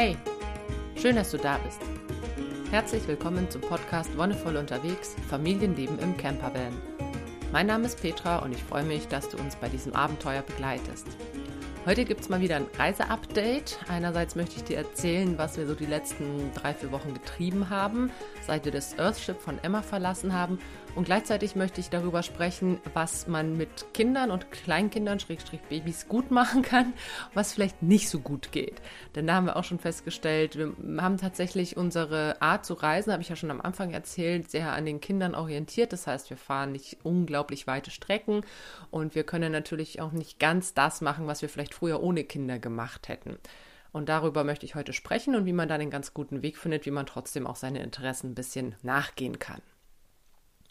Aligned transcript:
Hey, 0.00 0.16
schön, 0.94 1.16
dass 1.16 1.32
du 1.32 1.38
da 1.38 1.58
bist. 1.58 1.80
Herzlich 2.70 3.08
willkommen 3.08 3.50
zum 3.50 3.62
Podcast 3.62 4.16
Wonnevoll 4.16 4.56
unterwegs, 4.56 5.16
Familienleben 5.28 5.98
im 5.98 6.16
Campervan. 6.16 6.72
Mein 7.50 7.66
Name 7.66 7.86
ist 7.86 8.00
Petra 8.00 8.38
und 8.38 8.52
ich 8.52 8.62
freue 8.62 8.84
mich, 8.84 9.08
dass 9.08 9.28
du 9.28 9.38
uns 9.38 9.56
bei 9.56 9.68
diesem 9.68 9.96
Abenteuer 9.96 10.42
begleitest. 10.42 11.08
Heute 11.84 12.04
gibt 12.04 12.20
es 12.20 12.28
mal 12.28 12.40
wieder 12.40 12.54
ein 12.54 12.66
Reiseupdate. 12.78 13.80
Einerseits 13.88 14.36
möchte 14.36 14.54
ich 14.58 14.62
dir 14.62 14.76
erzählen, 14.76 15.36
was 15.36 15.56
wir 15.56 15.66
so 15.66 15.74
die 15.74 15.86
letzten 15.86 16.52
drei, 16.54 16.74
vier 16.74 16.92
Wochen 16.92 17.12
getrieben 17.12 17.68
haben, 17.68 18.12
seit 18.46 18.66
wir 18.66 18.72
das 18.72 18.96
Earthship 19.00 19.40
von 19.40 19.58
Emma 19.64 19.82
verlassen 19.82 20.32
haben. 20.32 20.60
Und 20.98 21.04
gleichzeitig 21.04 21.54
möchte 21.54 21.80
ich 21.80 21.90
darüber 21.90 22.24
sprechen, 22.24 22.80
was 22.92 23.28
man 23.28 23.56
mit 23.56 23.94
Kindern 23.94 24.32
und 24.32 24.50
Kleinkindern, 24.50 25.20
Schrägstrich 25.20 25.60
Babys, 25.68 26.08
gut 26.08 26.32
machen 26.32 26.62
kann, 26.62 26.92
was 27.34 27.52
vielleicht 27.52 27.84
nicht 27.84 28.10
so 28.10 28.18
gut 28.18 28.50
geht. 28.50 28.82
Denn 29.14 29.28
da 29.28 29.34
haben 29.34 29.46
wir 29.46 29.54
auch 29.54 29.62
schon 29.62 29.78
festgestellt, 29.78 30.58
wir 30.58 30.74
haben 31.00 31.16
tatsächlich 31.16 31.76
unsere 31.76 32.42
Art 32.42 32.66
zu 32.66 32.74
reisen, 32.74 33.12
habe 33.12 33.22
ich 33.22 33.28
ja 33.28 33.36
schon 33.36 33.52
am 33.52 33.60
Anfang 33.60 33.92
erzählt, 33.92 34.50
sehr 34.50 34.72
an 34.72 34.86
den 34.86 35.00
Kindern 35.00 35.36
orientiert. 35.36 35.92
Das 35.92 36.08
heißt, 36.08 36.30
wir 36.30 36.36
fahren 36.36 36.72
nicht 36.72 36.98
unglaublich 37.04 37.68
weite 37.68 37.92
Strecken 37.92 38.40
und 38.90 39.14
wir 39.14 39.22
können 39.22 39.52
natürlich 39.52 40.00
auch 40.00 40.10
nicht 40.10 40.40
ganz 40.40 40.74
das 40.74 41.00
machen, 41.00 41.28
was 41.28 41.42
wir 41.42 41.48
vielleicht 41.48 41.74
früher 41.74 42.02
ohne 42.02 42.24
Kinder 42.24 42.58
gemacht 42.58 43.06
hätten. 43.06 43.38
Und 43.92 44.08
darüber 44.08 44.42
möchte 44.42 44.66
ich 44.66 44.74
heute 44.74 44.92
sprechen 44.92 45.36
und 45.36 45.46
wie 45.46 45.52
man 45.52 45.68
dann 45.68 45.80
einen 45.80 45.92
ganz 45.92 46.12
guten 46.12 46.42
Weg 46.42 46.58
findet, 46.58 46.86
wie 46.86 46.90
man 46.90 47.06
trotzdem 47.06 47.46
auch 47.46 47.54
seine 47.54 47.84
Interessen 47.84 48.30
ein 48.30 48.34
bisschen 48.34 48.74
nachgehen 48.82 49.38
kann. 49.38 49.62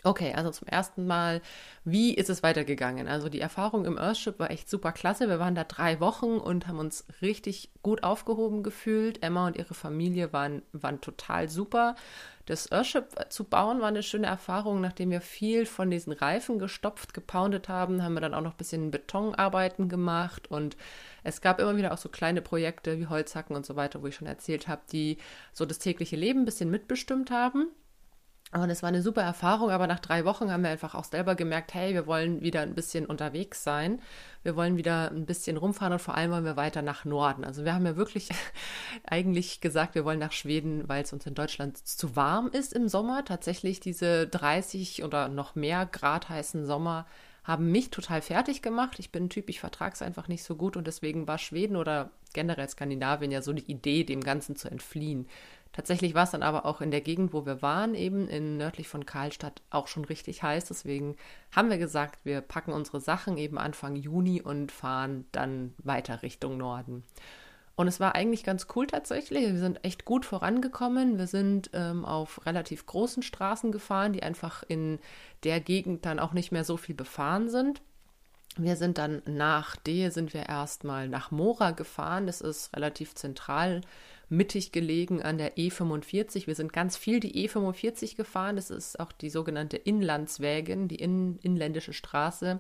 Okay, 0.04 0.34
also 0.34 0.52
zum 0.52 0.68
ersten 0.68 1.08
Mal, 1.08 1.42
wie 1.84 2.14
ist 2.14 2.30
es 2.30 2.44
weitergegangen? 2.44 3.08
Also 3.08 3.30
die 3.30 3.42
Erfahrung 3.42 3.84
im 3.86 3.98
Earthship 3.98 4.40
war 4.40 4.52
echt 4.52 4.70
super 4.70 4.92
klasse. 4.92 5.28
Wir 5.28 5.40
waren 5.40 5.56
da 5.56 5.64
drei 5.64 6.00
Wochen 6.00 6.38
und 6.38 6.68
haben 6.68 6.80
uns 6.80 7.06
richtig 7.22 7.72
gut 7.82 8.04
aufgehoben 8.04 8.62
gefühlt. 8.64 9.24
Emma 9.24 9.48
und 9.48 9.58
ihre 9.58 9.74
Familie 9.74 10.32
waren, 10.32 10.62
waren 10.72 11.02
total 11.02 11.50
super. 11.50 11.96
Das 12.46 12.72
Earthship 12.72 13.08
zu 13.30 13.44
bauen 13.44 13.82
war 13.82 13.88
eine 13.88 14.04
schöne 14.04 14.28
Erfahrung. 14.28 14.82
Nachdem 14.82 15.10
wir 15.10 15.20
viel 15.20 15.66
von 15.66 15.90
diesen 15.90 16.14
Reifen 16.14 16.60
gestopft, 16.60 17.14
gepoundet 17.14 17.68
haben, 17.68 18.04
haben 18.04 18.14
wir 18.14 18.22
dann 18.22 18.36
auch 18.36 18.42
noch 18.42 18.54
ein 18.54 18.58
bisschen 18.58 18.92
Betonarbeiten 18.92 19.90
gemacht 19.90 20.50
und 20.50 20.78
es 21.24 21.42
gab 21.42 21.60
immer 21.60 21.76
wieder 21.76 21.92
auch 21.92 21.98
so 21.98 22.08
kleine 22.08 22.42
Projekte 22.42 23.00
wie 23.00 23.08
Holzhacken 23.08 23.56
und 23.56 23.66
so 23.66 23.76
weiter, 23.76 24.02
wo 24.02 24.08
ich 24.08 24.16
schon 24.16 24.28
erzählt 24.28 24.68
habe, 24.70 24.84
die 24.92 25.18
so 25.52 25.66
das 25.66 25.80
tägliche 25.80 26.16
Leben 26.16 26.42
ein 26.42 26.46
bisschen 26.46 26.70
mitbestimmt 26.70 27.32
haben. 27.32 27.68
Und 28.54 28.70
es 28.70 28.82
war 28.82 28.88
eine 28.88 29.02
super 29.02 29.24
Erfahrung, 29.24 29.72
aber 29.72 29.88
nach 29.88 30.00
drei 30.00 30.24
Wochen 30.24 30.50
haben 30.50 30.64
wir 30.64 30.70
einfach 30.70 30.96
auch 30.96 31.04
selber 31.04 31.36
gemerkt, 31.36 31.74
hey, 31.74 31.94
wir 31.94 32.08
wollen 32.08 32.42
wieder 32.42 32.62
ein 32.62 32.76
bisschen 32.76 33.06
unterwegs 33.06 33.62
sein. 33.62 34.02
Wir 34.42 34.56
wollen 34.56 34.78
wieder 34.78 35.12
ein 35.12 35.26
bisschen 35.26 35.58
rumfahren 35.58 35.92
und 35.92 36.00
vor 36.00 36.16
allem 36.16 36.32
wollen 36.32 36.46
wir 36.46 36.56
weiter 36.56 36.82
nach 36.82 37.04
Norden. 37.04 37.44
Also 37.44 37.66
wir 37.66 37.74
haben 37.74 37.86
ja 37.86 37.98
wirklich 37.98 38.30
eigentlich 39.04 39.60
gesagt, 39.60 39.96
wir 39.96 40.06
wollen 40.06 40.20
nach 40.20 40.32
Schweden, 40.32 40.88
weil 40.88 41.04
es 41.04 41.12
uns 41.12 41.26
in 41.26 41.36
Deutschland 41.36 41.78
zu 41.78 42.16
warm 42.16 42.48
ist 42.48 42.72
im 42.72 42.88
Sommer. 42.88 43.26
Tatsächlich 43.26 43.82
diese 43.82 44.28
30 44.28 45.04
oder 45.04 45.28
noch 45.28 45.56
mehr 45.56 45.86
Grad 45.86 46.30
heißen 46.30 46.66
Sommer 46.66 47.06
haben 47.44 47.72
mich 47.72 47.90
total 47.92 48.22
fertig 48.22 48.62
gemacht. 48.62 49.00
Ich 49.00 49.12
bin 49.12 49.26
ein 49.26 49.30
Typ, 49.30 49.50
ich 49.50 49.62
vertrage 49.62 49.94
es 49.94 50.02
einfach 50.02 50.28
nicht 50.28 50.44
so 50.44 50.56
gut 50.56 50.76
und 50.76 50.86
deswegen 50.86 51.28
war 51.28 51.38
Schweden 51.38 51.78
oder 51.78 52.12
generell 52.34 52.68
Skandinavien 52.68 53.32
ja 53.32 53.42
so 53.42 53.54
die 53.54 53.72
Idee, 53.72 54.04
dem 54.04 54.22
Ganzen 54.22 54.58
zu 54.58 54.70
entfliehen. 54.70 55.28
Tatsächlich 55.78 56.16
war 56.16 56.24
es 56.24 56.32
dann 56.32 56.42
aber 56.42 56.66
auch 56.66 56.82
in 56.82 56.90
der 56.90 57.02
Gegend, 57.02 57.34
wo 57.34 57.46
wir 57.46 57.62
waren, 57.62 57.94
eben 57.94 58.28
in 58.28 58.58
nördlich 58.58 58.88
von 58.88 59.06
Karlstadt, 59.06 59.62
auch 59.70 59.86
schon 59.86 60.06
richtig 60.06 60.42
heiß. 60.42 60.66
Deswegen 60.66 61.16
haben 61.56 61.70
wir 61.70 61.78
gesagt, 61.78 62.18
wir 62.26 62.42
packen 62.42 62.74
unsere 62.74 63.00
Sachen 63.00 63.38
eben 63.38 63.60
Anfang 63.60 63.96
Juni 63.96 64.42
und 64.42 64.72
fahren 64.72 65.26
dann 65.32 65.76
weiter 65.78 66.24
Richtung 66.24 66.58
Norden. 66.58 67.04
Und 67.76 67.88
es 67.88 68.00
war 68.00 68.16
eigentlich 68.16 68.44
ganz 68.44 68.66
cool 68.76 68.88
tatsächlich. 68.88 69.44
Wir 69.44 69.60
sind 69.60 69.86
echt 69.86 70.04
gut 70.04 70.26
vorangekommen. 70.26 71.20
Wir 71.20 71.28
sind 71.28 71.70
ähm, 71.74 72.06
auf 72.06 72.44
relativ 72.48 72.88
großen 72.88 73.22
Straßen 73.22 73.72
gefahren, 73.72 74.14
die 74.14 74.24
einfach 74.24 74.64
in 74.68 74.98
der 75.44 75.60
Gegend 75.60 76.08
dann 76.08 76.18
auch 76.18 76.34
nicht 76.34 76.52
mehr 76.52 76.64
so 76.64 76.78
viel 76.78 76.96
befahren 76.96 77.50
sind. 77.50 77.84
Wir 78.58 78.78
sind 78.78 78.98
dann 78.98 79.22
nach 79.28 79.76
Dehe 79.76 80.10
sind 80.10 80.34
wir 80.34 80.50
erstmal 80.50 81.08
nach 81.08 81.30
Mora 81.30 81.70
gefahren. 81.70 82.26
Das 82.26 82.42
ist 82.42 82.76
relativ 82.76 83.14
zentral 83.14 83.82
mittig 84.30 84.72
gelegen 84.72 85.22
an 85.22 85.38
der 85.38 85.56
E45. 85.56 86.48
Wir 86.48 86.56
sind 86.56 86.74
ganz 86.74 86.98
viel 86.98 87.20
die 87.20 87.48
E45 87.48 88.16
gefahren. 88.16 88.56
Das 88.56 88.70
ist 88.70 89.00
auch 89.00 89.12
die 89.12 89.30
sogenannte 89.30 89.78
Inlandswägen, 89.78 90.88
die 90.88 90.96
in, 90.96 91.38
inländische 91.40 91.94
Straße 91.94 92.60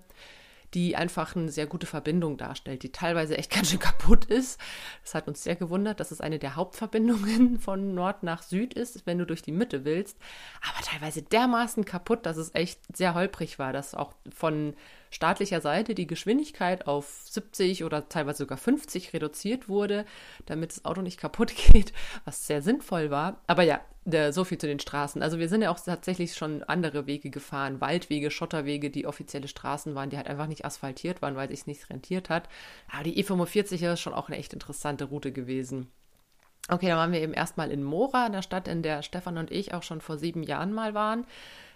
die 0.74 0.96
einfach 0.96 1.36
eine 1.36 1.50
sehr 1.50 1.68
gute 1.68 1.88
Verbindung 1.88 2.38
darstellt, 2.38 2.84
die 2.84 2.92
teilweise 2.92 3.38
echt 3.38 3.52
ganz 3.56 3.70
schön 3.70 3.80
kaputt 3.80 4.26
ist. 4.26 4.60
Das 5.04 5.16
hat 5.16 5.28
uns 5.28 5.44
sehr 5.44 5.56
gewundert, 5.56 6.00
dass 6.00 6.12
es 6.12 6.22
eine 6.22 6.40
der 6.40 6.56
Hauptverbindungen 6.56 7.60
von 7.60 7.94
Nord 7.94 8.24
nach 8.24 8.44
Süd 8.44 8.74
ist, 8.74 9.06
wenn 9.06 9.18
du 9.18 9.26
durch 9.26 9.42
die 9.42 9.52
Mitte 9.52 9.86
willst. 9.86 10.18
Aber 10.62 10.84
teilweise 10.84 11.22
dermaßen 11.22 11.86
kaputt, 11.86 12.26
dass 12.26 12.38
es 12.38 12.54
echt 12.54 12.80
sehr 12.96 13.14
holprig 13.14 13.60
war, 13.60 13.74
dass 13.74 13.96
auch 13.96 14.14
von 14.34 14.76
staatlicher 15.10 15.62
Seite 15.62 15.96
die 15.96 16.08
Geschwindigkeit 16.08 16.88
auf 16.88 17.24
70 17.30 17.84
oder 17.84 18.10
teilweise 18.10 18.40
sogar 18.40 18.58
50 18.58 19.14
reduziert 19.14 19.70
wurde, 19.70 20.06
damit 20.46 20.72
das 20.72 20.86
Auto 20.86 21.02
nicht 21.02 21.20
kaputt 21.20 21.54
geht, 21.56 21.94
was 22.26 22.48
sehr 22.48 22.62
sinnvoll 22.62 23.10
war. 23.10 23.42
Aber 23.48 23.64
ja, 23.64 23.80
der, 24.08 24.32
so 24.32 24.46
viel 24.46 24.58
zu 24.58 24.68
den 24.68 24.80
Straßen. 24.80 25.22
Also 25.22 25.38
wir 25.38 25.50
sind 25.50 25.62
ja 25.62 25.70
auch 25.70 25.80
tatsächlich 25.80 26.34
schon 26.36 26.64
andere 26.64 27.08
Wege 27.08 27.30
gefahren, 27.30 27.82
Waldwege, 27.82 28.32
Schotterwege, 28.32 28.90
die 28.90 29.06
offizielle 29.06 29.50
Straßen 29.50 29.96
waren, 29.96 30.10
die 30.10 30.18
halt 30.18 30.28
einfach 30.28 30.48
nicht 30.48 30.64
asphaltiert 30.64 31.22
waren, 31.22 31.36
weil 31.36 31.50
sich 31.50 31.68
nicht 31.68 31.90
rentiert 31.90 32.30
hat. 32.30 32.48
Aber 32.90 33.04
die 33.04 33.22
E45 33.22 33.94
ist 33.94 34.00
schon 34.00 34.14
auch 34.14 34.30
eine 34.30 34.38
echt 34.38 34.54
interessante 34.54 35.06
Route 35.06 35.34
gewesen. 35.34 35.92
Okay, 36.70 36.88
dann 36.88 36.98
waren 36.98 37.12
wir 37.12 37.22
eben 37.22 37.34
erstmal 37.34 37.70
in 37.70 37.84
Mora, 37.84 38.30
der 38.30 38.42
Stadt, 38.42 38.68
in 38.68 38.82
der 38.82 39.02
Stefan 39.02 39.38
und 39.38 39.52
ich 39.52 39.74
auch 39.74 39.84
schon 39.84 40.02
vor 40.02 40.18
sieben 40.18 40.44
Jahren 40.44 40.74
mal 40.74 40.94
waren. 40.94 41.26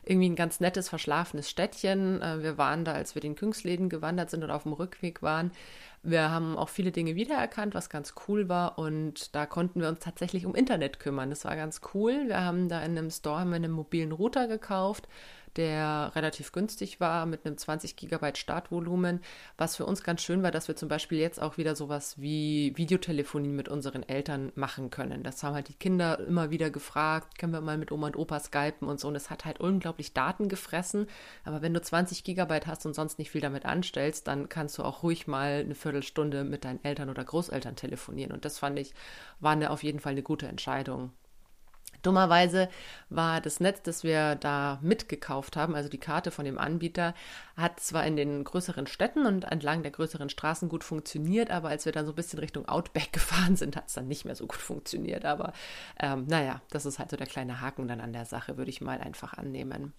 Irgendwie 0.04 0.30
ein 0.30 0.36
ganz 0.36 0.60
nettes, 0.60 0.90
verschlafenes 0.90 1.50
Städtchen. 1.50 2.22
Äh, 2.22 2.42
wir 2.42 2.58
waren 2.58 2.86
da, 2.86 2.94
als 2.94 3.16
wir 3.16 3.22
den 3.22 3.36
Küngsläden 3.36 3.90
gewandert 3.90 4.30
sind 4.30 4.44
und 4.44 4.52
auf 4.52 4.64
dem 4.64 4.74
Rückweg 4.74 5.22
waren, 5.22 5.52
wir 6.04 6.32
haben 6.32 6.58
auch 6.58 6.70
viele 6.70 6.92
Dinge 6.92 7.16
wiedererkannt, 7.16 7.76
was 7.76 7.90
ganz 7.90 8.16
cool 8.28 8.50
war. 8.50 8.80
Und 8.80 9.36
da 9.36 9.46
konnten 9.46 9.82
wir 9.82 9.88
uns 9.88 10.00
tatsächlich 10.00 10.46
um 10.46 10.56
Internet 10.56 11.00
kümmern. 11.00 11.30
Das 11.30 11.46
war 11.46 11.56
ganz 11.56 11.82
cool. 11.94 12.28
Wir 12.28 12.42
haben 12.42 12.70
da 12.70 12.82
in 12.82 12.98
einem 12.98 13.12
Store 13.12 13.42
einen 13.42 13.72
mobilen 13.72 14.12
Router 14.12 14.48
gekauft 14.48 15.08
der 15.58 16.12
relativ 16.16 16.52
günstig 16.52 17.00
war 17.00 17.26
mit 17.26 17.46
einem 17.46 17.58
20 17.58 17.96
Gigabyte 17.96 18.38
Startvolumen. 18.38 19.22
Was 19.58 19.76
für 19.76 19.86
uns 19.86 20.04
ganz 20.04 20.22
schön 20.22 20.44
war, 20.44 20.52
dass 20.52 20.68
wir 20.68 20.76
zum 20.76 20.90
Beispiel 20.90 21.18
jetzt 21.18 21.42
auch 21.42 21.58
wieder 21.58 21.76
sowas 21.76 22.20
wie 22.20 22.74
Videotelefonie 22.76 23.50
mit 23.50 23.70
unseren 23.70 24.04
Eltern 24.04 24.52
machen 24.56 24.90
können. 24.90 25.24
Das 25.24 25.44
haben 25.44 25.56
halt 25.56 25.70
die 25.70 25.74
Kinder 25.74 26.20
immer 26.20 26.50
wieder 26.50 26.70
gefragt, 26.70 27.38
können 27.38 27.54
wir 27.54 27.62
mal 27.62 27.78
mit 27.78 27.92
Oma 27.92 28.08
und 28.08 28.18
Opa 28.18 28.40
skypen 28.40 28.88
und 28.88 29.00
so. 29.00 29.08
Und 29.08 29.16
es 29.16 29.30
hat 29.30 29.46
halt 29.46 29.60
unglaublich 29.60 30.14
Daten 30.14 30.50
gefressen. 30.50 31.08
Aber 31.44 31.62
wenn 31.62 31.74
du 31.74 31.82
20 31.82 32.24
Gigabyte 32.24 32.68
hast 32.68 32.86
und 32.86 32.94
sonst 32.94 33.20
nicht 33.20 33.32
viel 33.32 33.42
damit 33.42 33.66
anstellst, 33.66 34.28
dann 34.28 34.50
kannst 34.50 34.78
du 34.78 34.84
auch 34.84 35.04
ruhig 35.04 35.28
mal 35.28 35.62
eine 35.62 35.76
Viertelstunde 35.76 36.44
mit 36.44 36.66
deinen 36.66 36.84
Eltern 36.84 37.10
oder 37.10 37.24
Großeltern 37.24 37.76
telefonieren. 37.76 38.32
Und 38.32 38.46
das 38.46 38.60
fand 38.60 38.80
ich, 38.80 38.94
war 39.40 39.52
eine, 39.52 39.72
auf 39.72 39.84
jeden 39.84 40.00
Fall 40.00 40.14
eine 40.14 40.24
gute 40.24 40.48
Entscheidung. 40.48 41.12
Dummerweise 42.02 42.70
war 43.10 43.42
das 43.42 43.60
Netz, 43.60 43.82
das 43.84 44.04
wir 44.04 44.36
da 44.36 44.80
mitgekauft 44.82 45.56
haben, 45.56 45.76
also 45.76 45.90
die 45.90 46.00
Karte 46.00 46.32
von 46.32 46.46
dem 46.46 46.58
Anbieter, 46.58 47.14
hat 47.56 47.80
zwar 47.80 48.06
in 48.06 48.16
den 48.16 48.44
größeren 48.44 48.88
Städten 48.88 49.26
und 49.26 49.44
entlang 49.46 49.84
der 49.84 49.92
größeren 49.92 50.30
Straßen 50.30 50.70
gut 50.70 50.84
funktioniert, 50.84 51.52
aber 51.52 51.70
als 51.70 51.86
wir 51.86 51.92
dann 51.92 52.06
so 52.06 52.12
ein 52.14 52.16
bisschen 52.16 52.40
Richtung 52.40 52.68
Outback 52.68 53.12
gefahren 53.14 53.56
sind, 53.56 53.76
hat 53.76 53.88
es 53.88 53.94
dann 53.94 54.08
nicht 54.08 54.26
mehr 54.26 54.36
so 54.36 54.48
gut 54.48 54.62
funktioniert. 54.62 55.26
Aber 55.26 55.54
ähm, 56.00 56.26
naja, 56.28 56.62
das 56.70 56.86
ist 56.86 57.00
halt 57.00 57.10
so 57.10 57.18
der 57.18 57.28
kleine 57.28 57.62
Haken 57.62 57.88
dann 57.88 58.02
an 58.02 58.14
der 58.14 58.26
Sache, 58.26 58.58
würde 58.58 58.72
ich 58.72 58.82
mal 58.82 59.00
einfach 59.00 59.34
annehmen. 59.34 59.94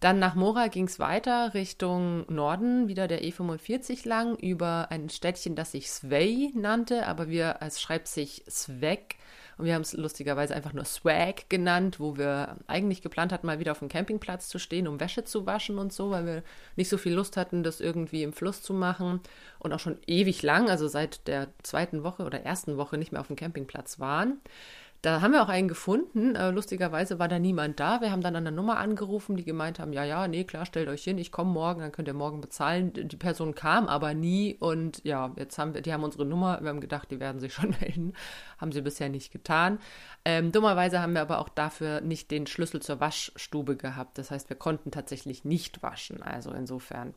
Dann 0.00 0.20
nach 0.20 0.36
Mora 0.36 0.68
ging 0.68 0.84
es 0.84 1.00
weiter 1.00 1.54
Richtung 1.54 2.24
Norden, 2.32 2.86
wieder 2.86 3.08
der 3.08 3.22
E45 3.22 4.06
lang, 4.06 4.36
über 4.36 4.88
ein 4.90 5.08
Städtchen, 5.08 5.56
das 5.56 5.72
sich 5.72 5.90
Svej 5.90 6.52
nannte, 6.54 7.06
aber 7.06 7.28
wir, 7.28 7.56
es 7.60 7.80
schreibt 7.80 8.06
sich 8.06 8.44
Sveg 8.48 9.16
und 9.58 9.64
wir 9.64 9.74
haben 9.74 9.82
es 9.82 9.92
lustigerweise 9.92 10.54
einfach 10.54 10.72
nur 10.72 10.84
Swag 10.84 11.50
genannt, 11.50 11.98
wo 11.98 12.16
wir 12.16 12.56
eigentlich 12.68 13.02
geplant 13.02 13.32
hatten, 13.32 13.46
mal 13.46 13.58
wieder 13.58 13.72
auf 13.72 13.80
dem 13.80 13.88
Campingplatz 13.88 14.48
zu 14.48 14.60
stehen, 14.60 14.86
um 14.86 15.00
Wäsche 15.00 15.24
zu 15.24 15.46
waschen 15.46 15.78
und 15.78 15.92
so, 15.92 16.10
weil 16.10 16.26
wir 16.26 16.42
nicht 16.76 16.88
so 16.88 16.96
viel 16.96 17.12
Lust 17.12 17.36
hatten, 17.36 17.64
das 17.64 17.80
irgendwie 17.80 18.22
im 18.22 18.32
Fluss 18.32 18.62
zu 18.62 18.72
machen 18.72 19.20
und 19.58 19.72
auch 19.72 19.80
schon 19.80 19.98
ewig 20.06 20.42
lang, 20.42 20.70
also 20.70 20.86
seit 20.86 21.26
der 21.26 21.48
zweiten 21.64 22.04
Woche 22.04 22.24
oder 22.24 22.44
ersten 22.44 22.76
Woche 22.76 22.98
nicht 22.98 23.10
mehr 23.10 23.20
auf 23.20 23.26
dem 23.26 23.36
Campingplatz 23.36 23.98
waren. 23.98 24.40
Da 25.00 25.20
haben 25.20 25.30
wir 25.30 25.42
auch 25.44 25.48
einen 25.48 25.68
gefunden. 25.68 26.34
Äh, 26.34 26.50
lustigerweise 26.50 27.20
war 27.20 27.28
da 27.28 27.38
niemand 27.38 27.78
da. 27.78 28.00
Wir 28.00 28.10
haben 28.10 28.20
dann 28.20 28.34
an 28.34 28.44
der 28.44 28.52
Nummer 28.52 28.78
angerufen, 28.78 29.36
die 29.36 29.44
gemeint 29.44 29.78
haben, 29.78 29.92
ja, 29.92 30.02
ja, 30.02 30.26
nee, 30.26 30.42
klar, 30.42 30.66
stellt 30.66 30.88
euch 30.88 31.04
hin, 31.04 31.18
ich 31.18 31.30
komme 31.30 31.52
morgen, 31.52 31.80
dann 31.80 31.92
könnt 31.92 32.08
ihr 32.08 32.14
morgen 32.14 32.40
bezahlen. 32.40 32.92
Die 32.92 33.16
Person 33.16 33.54
kam 33.54 33.86
aber 33.86 34.12
nie 34.14 34.56
und 34.58 35.00
ja, 35.04 35.32
jetzt 35.36 35.56
haben 35.56 35.74
wir, 35.74 35.82
die 35.82 35.92
haben 35.92 36.02
unsere 36.02 36.24
Nummer, 36.24 36.60
wir 36.60 36.70
haben 36.70 36.80
gedacht, 36.80 37.12
die 37.12 37.20
werden 37.20 37.40
sich 37.40 37.54
schon 37.54 37.76
melden. 37.80 38.14
Haben 38.58 38.72
sie 38.72 38.82
bisher 38.82 39.08
nicht 39.08 39.30
getan. 39.30 39.78
Ähm, 40.24 40.50
dummerweise 40.50 41.00
haben 41.00 41.12
wir 41.12 41.22
aber 41.22 41.38
auch 41.38 41.48
dafür 41.48 42.00
nicht 42.00 42.32
den 42.32 42.48
Schlüssel 42.48 42.82
zur 42.82 42.98
Waschstube 42.98 43.76
gehabt. 43.76 44.18
Das 44.18 44.32
heißt, 44.32 44.48
wir 44.48 44.56
konnten 44.56 44.90
tatsächlich 44.90 45.44
nicht 45.44 45.80
waschen. 45.80 46.24
Also 46.24 46.50
insofern 46.50 47.14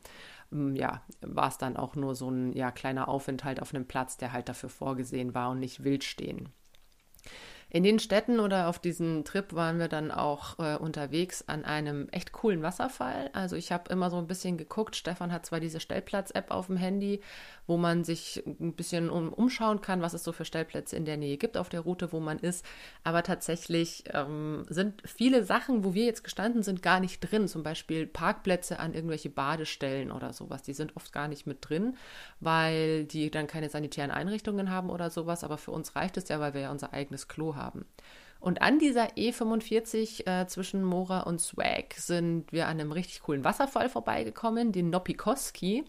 mm, 0.50 0.76
ja, 0.76 1.02
war 1.20 1.48
es 1.48 1.58
dann 1.58 1.76
auch 1.76 1.96
nur 1.96 2.14
so 2.14 2.30
ein 2.30 2.52
ja, 2.52 2.70
kleiner 2.70 3.08
Aufenthalt 3.08 3.60
auf 3.60 3.74
einem 3.74 3.86
Platz, 3.86 4.18
der 4.18 4.32
halt 4.32 4.48
dafür 4.48 4.68
vorgesehen 4.68 5.34
war 5.34 5.50
und 5.50 5.58
nicht 5.58 5.82
wild 5.82 6.04
stehen. 6.04 6.50
In 7.74 7.84
den 7.84 7.98
Städten 8.00 8.38
oder 8.38 8.68
auf 8.68 8.78
diesem 8.78 9.24
Trip 9.24 9.54
waren 9.54 9.78
wir 9.78 9.88
dann 9.88 10.10
auch 10.10 10.58
äh, 10.58 10.76
unterwegs 10.76 11.48
an 11.48 11.64
einem 11.64 12.06
echt 12.10 12.32
coolen 12.32 12.60
Wasserfall. 12.60 13.30
Also 13.32 13.56
ich 13.56 13.72
habe 13.72 13.90
immer 13.90 14.10
so 14.10 14.18
ein 14.18 14.26
bisschen 14.26 14.58
geguckt. 14.58 14.94
Stefan 14.94 15.32
hat 15.32 15.46
zwar 15.46 15.58
diese 15.58 15.80
Stellplatz-App 15.80 16.50
auf 16.50 16.66
dem 16.66 16.76
Handy, 16.76 17.22
wo 17.66 17.78
man 17.78 18.04
sich 18.04 18.42
ein 18.46 18.74
bisschen 18.74 19.08
um, 19.08 19.32
umschauen 19.32 19.80
kann, 19.80 20.02
was 20.02 20.12
es 20.12 20.22
so 20.22 20.32
für 20.32 20.44
Stellplätze 20.44 20.96
in 20.96 21.06
der 21.06 21.16
Nähe 21.16 21.38
gibt 21.38 21.56
auf 21.56 21.70
der 21.70 21.80
Route, 21.80 22.12
wo 22.12 22.20
man 22.20 22.38
ist. 22.40 22.62
Aber 23.04 23.22
tatsächlich 23.22 24.04
ähm, 24.12 24.66
sind 24.68 25.00
viele 25.06 25.42
Sachen, 25.42 25.82
wo 25.82 25.94
wir 25.94 26.04
jetzt 26.04 26.24
gestanden 26.24 26.62
sind, 26.62 26.82
gar 26.82 27.00
nicht 27.00 27.20
drin. 27.20 27.48
Zum 27.48 27.62
Beispiel 27.62 28.06
Parkplätze 28.06 28.80
an 28.80 28.92
irgendwelche 28.92 29.30
Badestellen 29.30 30.12
oder 30.12 30.34
sowas. 30.34 30.60
Die 30.60 30.74
sind 30.74 30.94
oft 30.94 31.10
gar 31.14 31.26
nicht 31.26 31.46
mit 31.46 31.66
drin, 31.66 31.96
weil 32.38 33.04
die 33.04 33.30
dann 33.30 33.46
keine 33.46 33.70
sanitären 33.70 34.10
Einrichtungen 34.10 34.68
haben 34.68 34.90
oder 34.90 35.08
sowas. 35.08 35.42
Aber 35.42 35.56
für 35.56 35.70
uns 35.70 35.96
reicht 35.96 36.18
es 36.18 36.28
ja, 36.28 36.38
weil 36.38 36.52
wir 36.52 36.60
ja 36.60 36.70
unser 36.70 36.92
eigenes 36.92 37.28
Klo 37.28 37.54
haben 37.54 37.61
haben. 37.62 37.86
Und 38.42 38.60
an 38.60 38.80
dieser 38.80 39.14
E45 39.14 40.26
äh, 40.26 40.46
zwischen 40.48 40.82
Mora 40.82 41.20
und 41.20 41.40
Swag 41.40 41.94
sind 41.96 42.50
wir 42.50 42.66
an 42.66 42.80
einem 42.80 42.90
richtig 42.90 43.22
coolen 43.22 43.44
Wasserfall 43.44 43.88
vorbeigekommen, 43.88 44.72
den 44.72 44.90
Nopikoski. 44.90 45.84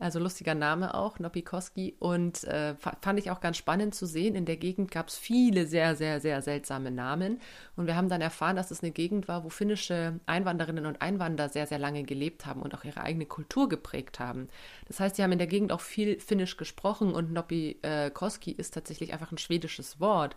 Also 0.00 0.18
lustiger 0.18 0.54
Name 0.54 0.94
auch, 0.94 1.18
Nopikoski. 1.18 1.96
Und 1.98 2.44
äh, 2.44 2.74
fand 2.76 3.18
ich 3.18 3.30
auch 3.30 3.40
ganz 3.40 3.58
spannend 3.58 3.94
zu 3.94 4.06
sehen. 4.06 4.34
In 4.34 4.46
der 4.46 4.56
Gegend 4.56 4.90
gab 4.90 5.08
es 5.08 5.18
viele 5.18 5.66
sehr, 5.66 5.94
sehr, 5.94 6.20
sehr 6.20 6.40
seltsame 6.40 6.92
Namen. 6.92 7.38
Und 7.76 7.86
wir 7.86 7.96
haben 7.96 8.08
dann 8.08 8.22
erfahren, 8.22 8.56
dass 8.56 8.70
es 8.70 8.82
eine 8.82 8.92
Gegend 8.92 9.28
war, 9.28 9.44
wo 9.44 9.50
finnische 9.50 10.18
Einwanderinnen 10.24 10.86
und 10.86 11.02
Einwanderer 11.02 11.50
sehr, 11.50 11.66
sehr 11.66 11.78
lange 11.78 12.04
gelebt 12.04 12.46
haben 12.46 12.62
und 12.62 12.74
auch 12.74 12.84
ihre 12.84 13.02
eigene 13.02 13.26
Kultur 13.26 13.68
geprägt 13.68 14.20
haben. 14.20 14.48
Das 14.86 15.00
heißt, 15.00 15.16
sie 15.16 15.22
haben 15.22 15.32
in 15.32 15.38
der 15.38 15.48
Gegend 15.48 15.70
auch 15.70 15.82
viel 15.82 16.18
Finnisch 16.18 16.56
gesprochen 16.56 17.12
und 17.12 17.32
Nopikoski 17.32 18.52
ist 18.52 18.72
tatsächlich 18.72 19.12
einfach 19.12 19.32
ein 19.32 19.38
schwedisches 19.38 20.00
Wort. 20.00 20.34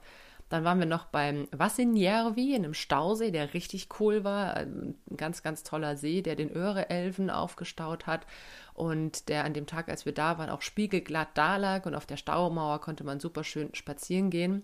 Dann 0.53 0.65
waren 0.65 0.77
wir 0.77 0.85
noch 0.85 1.05
beim 1.05 1.47
Vassinjärvi 1.49 2.53
in 2.53 2.63
einem 2.63 2.75
Stausee, 2.75 3.31
der 3.31 3.55
richtig 3.55 3.87
cool 3.99 4.23
war. 4.23 4.53
Ein 4.55 4.93
ganz, 5.17 5.41
ganz 5.41 5.63
toller 5.63 5.97
See, 5.97 6.21
der 6.21 6.35
den 6.35 6.55
Öre-Elven 6.55 7.31
aufgestaut 7.31 8.05
hat 8.05 8.27
und 8.75 9.29
der 9.29 9.45
an 9.45 9.55
dem 9.55 9.65
Tag, 9.65 9.89
als 9.89 10.05
wir 10.05 10.13
da 10.13 10.37
waren, 10.37 10.51
auch 10.51 10.61
spiegelglatt 10.61 11.29
da 11.33 11.57
lag 11.57 11.87
und 11.87 11.95
auf 11.95 12.05
der 12.05 12.17
Staumauer 12.17 12.81
konnte 12.81 13.03
man 13.03 13.19
super 13.19 13.43
schön 13.43 13.73
spazieren 13.73 14.29
gehen. 14.29 14.61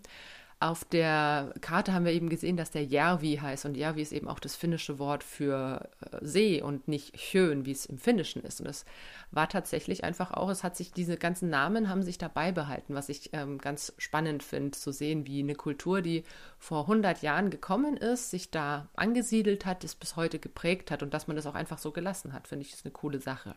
Auf 0.62 0.84
der 0.84 1.54
Karte 1.62 1.94
haben 1.94 2.04
wir 2.04 2.12
eben 2.12 2.28
gesehen, 2.28 2.58
dass 2.58 2.70
der 2.70 2.84
Järvi 2.84 3.38
heißt 3.38 3.64
und 3.64 3.78
Järvi 3.78 4.02
ist 4.02 4.12
eben 4.12 4.28
auch 4.28 4.40
das 4.40 4.58
finnische 4.58 5.00
Wort 5.00 5.24
für 5.24 5.90
äh, 6.02 6.18
See 6.20 6.62
und 6.62 6.90
nicht 6.90 7.18
schön, 7.18 7.66
wie 7.66 7.72
es 7.72 7.86
im 7.86 7.98
Finnischen 7.98 8.44
ist. 8.44 8.60
Und 8.60 8.68
es 8.68 8.84
war 9.32 9.48
tatsächlich 9.48 10.04
einfach 10.04 10.32
auch, 10.32 10.50
es 10.50 10.66
hat 10.66 10.76
sich, 10.76 10.92
diese 10.92 11.16
ganzen 11.16 11.50
Namen 11.50 11.88
haben 11.88 12.04
sich 12.04 12.18
dabei 12.18 12.52
behalten, 12.52 12.94
was 12.94 13.08
ich 13.08 13.30
ähm, 13.32 13.58
ganz 13.58 13.94
spannend 14.00 14.44
finde, 14.44 14.72
zu 14.72 14.92
sehen, 14.92 15.26
wie 15.26 15.40
eine 15.40 15.56
Kultur, 15.56 16.02
die 16.02 16.26
vor 16.58 16.82
100 16.82 17.22
Jahren 17.22 17.52
gekommen 17.52 17.96
ist, 17.96 18.30
sich 18.30 18.52
da 18.52 18.90
angesiedelt 18.98 19.66
hat, 19.66 19.86
es 19.86 19.96
bis 19.96 20.18
heute 20.18 20.40
geprägt 20.40 20.92
hat 20.92 21.04
und 21.04 21.14
dass 21.14 21.28
man 21.28 21.38
das 21.38 21.46
auch 21.46 21.56
einfach 21.56 21.78
so 21.78 21.92
gelassen 21.92 22.34
hat, 22.34 22.50
finde 22.50 22.66
ich, 22.66 22.74
ist 22.74 22.84
eine 22.84 22.92
coole 22.92 23.22
Sache. 23.22 23.56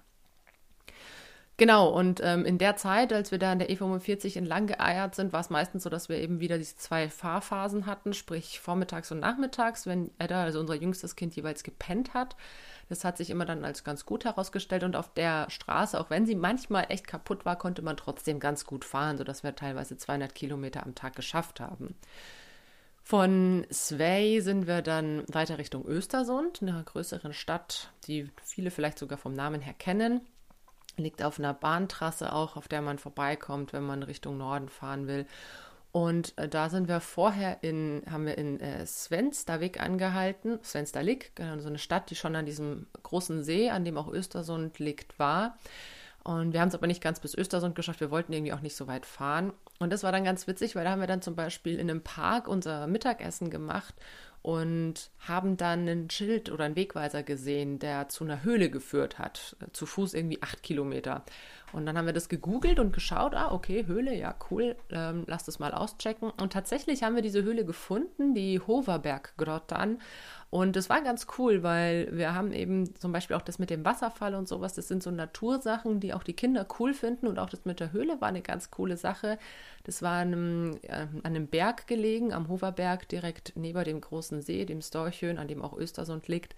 Genau, 1.58 1.90
und 1.90 2.20
ähm, 2.24 2.46
in 2.46 2.56
der 2.56 2.76
Zeit, 2.76 3.12
als 3.12 3.30
wir 3.30 3.38
da 3.38 3.52
in 3.52 3.58
der 3.58 3.68
E45 3.68 4.38
entlang 4.38 4.66
geeiert 4.66 5.14
sind, 5.14 5.34
war 5.34 5.40
es 5.40 5.50
meistens 5.50 5.82
so, 5.82 5.90
dass 5.90 6.08
wir 6.08 6.16
eben 6.18 6.40
wieder 6.40 6.56
diese 6.56 6.76
zwei 6.76 7.10
Fahrphasen 7.10 7.84
hatten, 7.84 8.14
sprich 8.14 8.58
vormittags 8.58 9.12
und 9.12 9.20
nachmittags, 9.20 9.86
wenn 9.86 10.10
Edda, 10.18 10.42
also 10.42 10.60
unser 10.60 10.74
jüngstes 10.74 11.14
Kind, 11.14 11.36
jeweils 11.36 11.62
gepennt 11.62 12.14
hat. 12.14 12.36
Das 12.88 13.04
hat 13.04 13.18
sich 13.18 13.28
immer 13.28 13.44
dann 13.44 13.64
als 13.64 13.84
ganz 13.84 14.06
gut 14.06 14.24
herausgestellt 14.24 14.82
und 14.82 14.96
auf 14.96 15.12
der 15.12 15.50
Straße, 15.50 16.00
auch 16.00 16.08
wenn 16.08 16.26
sie 16.26 16.34
manchmal 16.34 16.86
echt 16.88 17.06
kaputt 17.06 17.44
war, 17.44 17.56
konnte 17.56 17.82
man 17.82 17.98
trotzdem 17.98 18.40
ganz 18.40 18.64
gut 18.64 18.84
fahren, 18.84 19.18
sodass 19.18 19.42
wir 19.42 19.54
teilweise 19.54 19.96
200 19.96 20.34
Kilometer 20.34 20.82
am 20.84 20.94
Tag 20.94 21.14
geschafft 21.16 21.60
haben. 21.60 21.94
Von 23.04 23.66
Svej 23.70 24.40
sind 24.40 24.66
wir 24.66 24.80
dann 24.80 25.24
weiter 25.28 25.58
Richtung 25.58 25.84
Östersund, 25.86 26.62
einer 26.62 26.82
größeren 26.82 27.34
Stadt, 27.34 27.90
die 28.06 28.30
viele 28.42 28.70
vielleicht 28.70 28.98
sogar 28.98 29.18
vom 29.18 29.34
Namen 29.34 29.60
her 29.60 29.74
kennen 29.74 30.22
liegt 30.96 31.22
auf 31.22 31.38
einer 31.38 31.54
Bahntrasse 31.54 32.32
auch, 32.32 32.56
auf 32.56 32.68
der 32.68 32.82
man 32.82 32.98
vorbeikommt, 32.98 33.72
wenn 33.72 33.84
man 33.84 34.02
Richtung 34.02 34.36
Norden 34.38 34.68
fahren 34.68 35.06
will. 35.06 35.26
Und 35.92 36.32
äh, 36.38 36.48
da 36.48 36.70
sind 36.70 36.88
wir 36.88 37.00
vorher 37.00 37.62
in, 37.62 38.02
haben 38.10 38.24
wir 38.24 38.38
in 38.38 38.58
äh, 38.60 38.86
Svenstavik 38.86 39.78
angehalten, 39.78 40.58
Svenstavik, 40.64 41.36
genau, 41.36 41.58
so 41.60 41.68
eine 41.68 41.78
Stadt, 41.78 42.08
die 42.10 42.14
schon 42.14 42.34
an 42.34 42.46
diesem 42.46 42.86
großen 43.02 43.44
See, 43.44 43.68
an 43.68 43.84
dem 43.84 43.98
auch 43.98 44.08
Östersund 44.08 44.78
liegt, 44.78 45.18
war. 45.18 45.58
Und 46.24 46.52
wir 46.52 46.60
haben 46.60 46.68
es 46.68 46.74
aber 46.74 46.86
nicht 46.86 47.02
ganz 47.02 47.20
bis 47.20 47.36
Östersund 47.36 47.74
geschafft. 47.74 48.00
Wir 48.00 48.10
wollten 48.10 48.32
irgendwie 48.32 48.52
auch 48.52 48.60
nicht 48.60 48.76
so 48.76 48.86
weit 48.86 49.06
fahren. 49.06 49.52
Und 49.80 49.92
das 49.92 50.02
war 50.02 50.12
dann 50.12 50.24
ganz 50.24 50.46
witzig, 50.46 50.76
weil 50.76 50.84
da 50.84 50.92
haben 50.92 51.00
wir 51.00 51.08
dann 51.08 51.20
zum 51.20 51.34
Beispiel 51.34 51.78
in 51.78 51.90
einem 51.90 52.02
Park 52.02 52.46
unser 52.46 52.86
Mittagessen 52.86 53.50
gemacht 53.50 53.94
und 54.42 55.10
haben 55.20 55.56
dann 55.56 55.88
ein 55.88 56.10
Schild 56.10 56.50
oder 56.50 56.64
einen 56.64 56.76
Wegweiser 56.76 57.22
gesehen, 57.22 57.78
der 57.78 58.08
zu 58.08 58.24
einer 58.24 58.42
Höhle 58.42 58.70
geführt 58.70 59.18
hat, 59.18 59.56
zu 59.72 59.86
Fuß 59.86 60.14
irgendwie 60.14 60.42
acht 60.42 60.62
Kilometer. 60.62 61.24
Und 61.72 61.86
dann 61.86 61.96
haben 61.96 62.06
wir 62.06 62.12
das 62.12 62.28
gegoogelt 62.28 62.78
und 62.78 62.92
geschaut, 62.92 63.34
ah, 63.34 63.52
okay, 63.52 63.86
Höhle, 63.86 64.14
ja, 64.14 64.34
cool, 64.50 64.76
ähm, 64.90 65.24
lass 65.26 65.44
das 65.44 65.58
mal 65.58 65.72
auschecken. 65.72 66.30
Und 66.30 66.52
tatsächlich 66.52 67.02
haben 67.02 67.14
wir 67.14 67.22
diese 67.22 67.42
Höhle 67.42 67.64
gefunden, 67.64 68.34
die 68.34 68.60
Hoverberg-Grottan. 68.60 70.00
Und 70.52 70.76
das 70.76 70.90
war 70.90 71.00
ganz 71.00 71.28
cool, 71.38 71.62
weil 71.62 72.14
wir 72.14 72.34
haben 72.34 72.52
eben 72.52 72.94
zum 72.96 73.10
Beispiel 73.10 73.36
auch 73.36 73.40
das 73.40 73.58
mit 73.58 73.70
dem 73.70 73.86
Wasserfall 73.86 74.34
und 74.34 74.46
sowas, 74.46 74.74
das 74.74 74.86
sind 74.86 75.02
so 75.02 75.10
Natursachen, 75.10 75.98
die 75.98 76.12
auch 76.12 76.22
die 76.22 76.34
Kinder 76.34 76.66
cool 76.78 76.92
finden. 76.92 77.26
Und 77.26 77.38
auch 77.38 77.48
das 77.48 77.64
mit 77.64 77.80
der 77.80 77.92
Höhle 77.92 78.20
war 78.20 78.28
eine 78.28 78.42
ganz 78.42 78.70
coole 78.70 78.98
Sache. 78.98 79.38
Das 79.84 80.02
war 80.02 80.20
an 80.20 80.28
einem, 80.34 80.76
äh, 80.82 81.06
an 81.06 81.20
einem 81.24 81.46
Berg 81.46 81.86
gelegen, 81.86 82.34
am 82.34 82.48
Hoverberg, 82.48 83.08
direkt 83.08 83.54
neben 83.56 83.82
dem 83.82 84.02
großen 84.02 84.42
See, 84.42 84.66
dem 84.66 84.82
Storchön, 84.82 85.38
an 85.38 85.48
dem 85.48 85.62
auch 85.62 85.74
Östersund 85.74 86.28
liegt. 86.28 86.54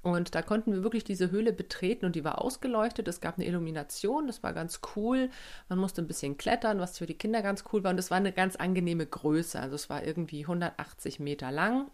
Und 0.00 0.34
da 0.34 0.40
konnten 0.40 0.72
wir 0.72 0.82
wirklich 0.82 1.04
diese 1.04 1.30
Höhle 1.30 1.52
betreten 1.52 2.06
und 2.06 2.16
die 2.16 2.24
war 2.24 2.40
ausgeleuchtet. 2.40 3.06
Es 3.06 3.20
gab 3.20 3.36
eine 3.36 3.46
Illumination, 3.46 4.28
das 4.28 4.42
war 4.42 4.54
ganz 4.54 4.80
cool. 4.96 5.28
Man 5.68 5.78
musste 5.78 6.00
ein 6.00 6.06
bisschen 6.06 6.38
klettern, 6.38 6.80
was 6.80 6.96
für 6.96 7.06
die 7.06 7.18
Kinder 7.18 7.42
ganz 7.42 7.64
cool 7.70 7.84
war. 7.84 7.90
Und 7.90 7.98
es 7.98 8.10
war 8.10 8.16
eine 8.16 8.32
ganz 8.32 8.56
angenehme 8.56 9.04
Größe. 9.04 9.60
Also 9.60 9.74
es 9.74 9.90
war 9.90 10.04
irgendwie 10.04 10.40
180 10.44 11.20
Meter 11.20 11.52
lang 11.52 11.90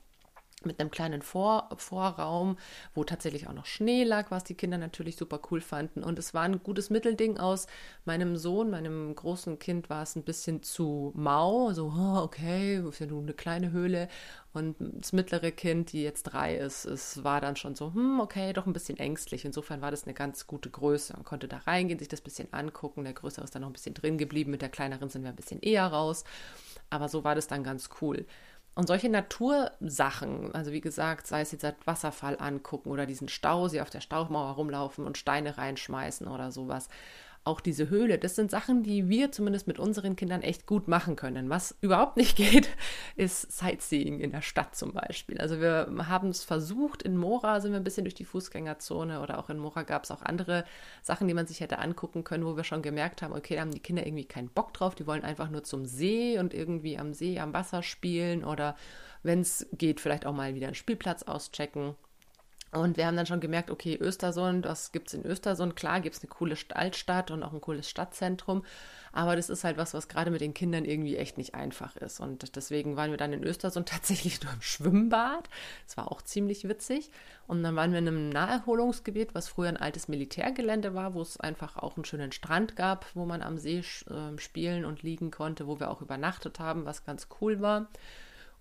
mit 0.66 0.80
einem 0.80 0.90
kleinen 0.90 1.22
Vor 1.22 1.68
Vorraum, 1.76 2.56
wo 2.94 3.04
tatsächlich 3.04 3.48
auch 3.48 3.52
noch 3.52 3.66
Schnee 3.66 4.04
lag, 4.04 4.30
was 4.30 4.44
die 4.44 4.54
Kinder 4.54 4.78
natürlich 4.78 5.16
super 5.16 5.40
cool 5.50 5.60
fanden. 5.60 6.02
Und 6.02 6.18
es 6.18 6.34
war 6.34 6.42
ein 6.42 6.62
gutes 6.62 6.90
Mittelding 6.90 7.38
aus 7.38 7.66
meinem 8.04 8.36
Sohn, 8.36 8.70
meinem 8.70 9.14
großen 9.14 9.58
Kind 9.58 9.90
war 9.90 10.02
es 10.02 10.16
ein 10.16 10.24
bisschen 10.24 10.62
zu 10.62 11.12
mau, 11.14 11.72
so, 11.72 11.92
oh, 11.96 12.22
okay, 12.22 12.82
ist 12.88 13.00
ja 13.00 13.06
nur 13.06 13.22
eine 13.22 13.34
kleine 13.34 13.72
Höhle. 13.72 14.08
Und 14.52 14.76
das 14.78 15.12
mittlere 15.14 15.50
Kind, 15.50 15.92
die 15.92 16.02
jetzt 16.02 16.24
drei 16.24 16.56
ist, 16.56 16.84
es 16.84 17.24
war 17.24 17.40
dann 17.40 17.56
schon 17.56 17.74
so, 17.74 17.94
hm, 17.94 18.20
okay, 18.20 18.52
doch 18.52 18.66
ein 18.66 18.74
bisschen 18.74 18.98
ängstlich. 18.98 19.46
Insofern 19.46 19.80
war 19.80 19.90
das 19.90 20.04
eine 20.04 20.12
ganz 20.12 20.46
gute 20.46 20.68
Größe. 20.68 21.14
Man 21.14 21.24
konnte 21.24 21.48
da 21.48 21.58
reingehen, 21.58 21.98
sich 21.98 22.08
das 22.08 22.20
bisschen 22.20 22.52
angucken. 22.52 23.04
Der 23.04 23.14
Größere 23.14 23.44
ist 23.44 23.54
dann 23.54 23.62
noch 23.62 23.70
ein 23.70 23.74
bisschen 23.74 23.94
drin 23.94 24.18
geblieben. 24.18 24.50
Mit 24.50 24.60
der 24.60 24.68
kleineren 24.68 25.08
sind 25.08 25.22
wir 25.22 25.30
ein 25.30 25.36
bisschen 25.36 25.60
eher 25.60 25.86
raus. 25.86 26.24
Aber 26.90 27.08
so 27.08 27.24
war 27.24 27.34
das 27.34 27.46
dann 27.46 27.64
ganz 27.64 27.88
cool. 28.02 28.26
Und 28.74 28.86
solche 28.86 29.10
Natursachen, 29.10 30.54
also 30.54 30.72
wie 30.72 30.80
gesagt, 30.80 31.26
sei 31.26 31.42
es 31.42 31.52
jetzt 31.52 31.64
ein 31.64 31.74
Wasserfall 31.84 32.38
angucken 32.38 32.90
oder 32.90 33.04
diesen 33.04 33.28
Stausee 33.28 33.82
auf 33.82 33.90
der 33.90 34.00
Staumauer 34.00 34.52
rumlaufen 34.52 35.04
und 35.04 35.18
Steine 35.18 35.58
reinschmeißen 35.58 36.26
oder 36.26 36.50
sowas, 36.50 36.88
auch 37.44 37.60
diese 37.60 37.90
Höhle, 37.90 38.18
das 38.18 38.36
sind 38.36 38.50
Sachen, 38.50 38.82
die 38.84 39.08
wir 39.08 39.32
zumindest 39.32 39.66
mit 39.66 39.78
unseren 39.78 40.14
Kindern 40.14 40.42
echt 40.42 40.66
gut 40.66 40.86
machen 40.86 41.16
können. 41.16 41.50
Was 41.50 41.76
überhaupt 41.80 42.16
nicht 42.16 42.36
geht, 42.36 42.68
ist 43.16 43.50
Sightseeing 43.50 44.20
in 44.20 44.30
der 44.30 44.42
Stadt 44.42 44.76
zum 44.76 44.92
Beispiel. 44.92 45.38
Also 45.38 45.60
wir 45.60 45.88
haben 46.08 46.28
es 46.28 46.44
versucht, 46.44 47.02
in 47.02 47.16
Mora 47.16 47.60
sind 47.60 47.72
wir 47.72 47.80
ein 47.80 47.84
bisschen 47.84 48.04
durch 48.04 48.14
die 48.14 48.24
Fußgängerzone 48.24 49.20
oder 49.20 49.38
auch 49.38 49.50
in 49.50 49.58
Mora 49.58 49.82
gab 49.82 50.04
es 50.04 50.10
auch 50.10 50.22
andere 50.22 50.64
Sachen, 51.02 51.26
die 51.26 51.34
man 51.34 51.46
sich 51.46 51.60
hätte 51.60 51.78
angucken 51.78 52.22
können, 52.22 52.46
wo 52.46 52.56
wir 52.56 52.64
schon 52.64 52.82
gemerkt 52.82 53.22
haben, 53.22 53.34
okay, 53.34 53.56
da 53.56 53.62
haben 53.62 53.72
die 53.72 53.80
Kinder 53.80 54.06
irgendwie 54.06 54.24
keinen 54.24 54.48
Bock 54.48 54.72
drauf, 54.72 54.94
die 54.94 55.06
wollen 55.06 55.24
einfach 55.24 55.50
nur 55.50 55.64
zum 55.64 55.84
See 55.84 56.38
und 56.38 56.54
irgendwie 56.54 56.96
am 56.96 57.12
See, 57.12 57.40
am 57.40 57.52
Wasser 57.52 57.82
spielen 57.82 58.44
oder 58.44 58.76
wenn 59.24 59.40
es 59.40 59.66
geht, 59.72 60.00
vielleicht 60.00 60.26
auch 60.26 60.32
mal 60.32 60.54
wieder 60.54 60.66
einen 60.66 60.74
Spielplatz 60.74 61.24
auschecken. 61.24 61.96
Und 62.72 62.96
wir 62.96 63.06
haben 63.06 63.16
dann 63.16 63.26
schon 63.26 63.40
gemerkt, 63.40 63.70
okay, 63.70 63.98
Östersund, 64.00 64.64
was 64.64 64.92
gibt 64.92 65.08
es 65.08 65.14
in 65.14 65.26
Östersund? 65.26 65.76
Klar, 65.76 66.00
gibt 66.00 66.16
es 66.16 66.22
eine 66.22 66.30
coole 66.30 66.56
Altstadt 66.72 67.30
und 67.30 67.42
auch 67.42 67.52
ein 67.52 67.60
cooles 67.60 67.88
Stadtzentrum. 67.88 68.64
Aber 69.12 69.36
das 69.36 69.50
ist 69.50 69.62
halt 69.62 69.76
was, 69.76 69.92
was 69.92 70.08
gerade 70.08 70.30
mit 70.30 70.40
den 70.40 70.54
Kindern 70.54 70.86
irgendwie 70.86 71.18
echt 71.18 71.36
nicht 71.36 71.54
einfach 71.54 71.96
ist. 71.96 72.18
Und 72.18 72.56
deswegen 72.56 72.96
waren 72.96 73.10
wir 73.10 73.18
dann 73.18 73.34
in 73.34 73.44
Östersund 73.44 73.88
tatsächlich 73.90 74.42
nur 74.42 74.54
im 74.54 74.62
Schwimmbad. 74.62 75.50
Das 75.86 75.98
war 75.98 76.10
auch 76.10 76.22
ziemlich 76.22 76.66
witzig. 76.66 77.10
Und 77.46 77.62
dann 77.62 77.76
waren 77.76 77.92
wir 77.92 77.98
in 77.98 78.08
einem 78.08 78.30
Naherholungsgebiet, 78.30 79.34
was 79.34 79.48
früher 79.48 79.68
ein 79.68 79.76
altes 79.76 80.08
Militärgelände 80.08 80.94
war, 80.94 81.12
wo 81.12 81.20
es 81.20 81.38
einfach 81.38 81.76
auch 81.76 81.96
einen 81.96 82.06
schönen 82.06 82.32
Strand 82.32 82.74
gab, 82.74 83.04
wo 83.12 83.26
man 83.26 83.42
am 83.42 83.58
See 83.58 83.80
äh, 83.80 84.38
spielen 84.38 84.86
und 84.86 85.02
liegen 85.02 85.30
konnte, 85.30 85.66
wo 85.66 85.78
wir 85.78 85.90
auch 85.90 86.00
übernachtet 86.00 86.58
haben, 86.58 86.86
was 86.86 87.04
ganz 87.04 87.28
cool 87.42 87.60
war. 87.60 87.88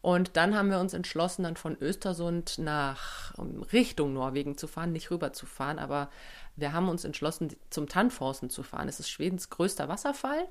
Und 0.01 0.36
dann 0.36 0.55
haben 0.55 0.72
wir 0.72 0.79
uns 0.79 0.93
entschlossen, 0.93 1.43
dann 1.43 1.55
von 1.55 1.77
Östersund 1.79 2.58
nach 2.58 3.34
Richtung 3.72 4.13
Norwegen 4.13 4.58
zu 4.58 4.67
fahren, 4.67 4.91
nicht 4.91 5.12
rüber 5.12 5.31
zu 5.31 5.46
fahren, 5.46 5.77
aber 5.77 6.10
wir 6.55 6.74
haben 6.74 6.89
uns 6.89 7.05
entschlossen, 7.05 7.55
zum 7.70 7.88
Tannforsen 7.88 8.50
zu 8.50 8.63
fahren. 8.63 8.88
Es 8.88 9.00
ist 9.00 9.10
Schwedens 9.10 9.50
größter 9.50 9.88
Wasserfall. 9.88 10.48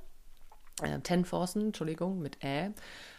Äh, 0.82 1.00
Tenforsen, 1.00 1.66
Entschuldigung, 1.66 2.20
mit 2.20 2.42
Ä. 2.44 2.70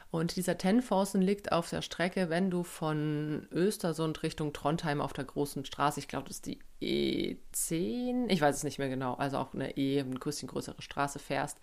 Und 0.09 0.35
dieser 0.35 0.57
Tenforsen 0.57 1.21
liegt 1.21 1.53
auf 1.53 1.69
der 1.69 1.81
Strecke, 1.81 2.29
wenn 2.29 2.49
du 2.49 2.63
von 2.63 3.47
Östersund 3.51 4.23
Richtung 4.23 4.51
Trondheim 4.51 4.99
auf 4.99 5.13
der 5.13 5.23
großen 5.23 5.63
Straße, 5.63 6.01
ich 6.01 6.09
glaube, 6.09 6.27
das 6.27 6.37
ist 6.37 6.47
die 6.47 6.59
E10, 6.81 8.29
ich 8.29 8.41
weiß 8.41 8.57
es 8.57 8.63
nicht 8.63 8.77
mehr 8.77 8.89
genau, 8.89 9.13
also 9.13 9.37
auch 9.37 9.53
eine 9.53 9.77
E, 9.77 9.99
ein 9.99 10.19
bisschen 10.19 10.49
größere 10.49 10.81
Straße 10.81 11.19
fährst. 11.19 11.59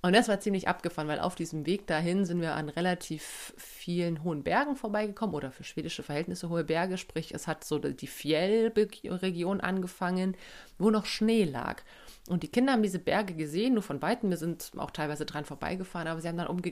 Und 0.00 0.14
das 0.14 0.28
war 0.28 0.38
ziemlich 0.38 0.68
abgefahren, 0.68 1.08
weil 1.08 1.18
auf 1.18 1.34
diesem 1.34 1.66
Weg 1.66 1.88
dahin 1.88 2.24
sind 2.24 2.40
wir 2.40 2.54
an 2.54 2.68
relativ 2.68 3.52
vielen 3.56 4.22
hohen 4.22 4.44
Bergen 4.44 4.76
vorbeigekommen 4.76 5.34
oder 5.34 5.50
für 5.50 5.64
schwedische 5.64 6.04
Verhältnisse 6.04 6.48
hohe 6.48 6.62
Berge, 6.62 6.98
sprich 6.98 7.34
es 7.34 7.48
hat 7.48 7.64
so 7.64 7.80
die 7.80 8.06
Fjellregion 8.06 9.60
angefangen, 9.60 10.36
wo 10.78 10.90
noch 10.90 11.04
Schnee 11.04 11.44
lag. 11.44 11.82
Und 12.28 12.44
die 12.44 12.48
Kinder 12.48 12.74
haben 12.74 12.82
diese 12.82 13.00
Berge 13.00 13.34
gesehen, 13.34 13.74
nur 13.74 13.82
von 13.82 14.00
Weitem. 14.00 14.30
Wir 14.30 14.36
sind 14.36 14.70
auch 14.76 14.92
teilweise 14.92 15.26
dran 15.26 15.44
vorbeigefahren, 15.44 16.06
aber 16.06 16.20
sie 16.20 16.28
haben 16.28 16.36
dann 16.36 16.62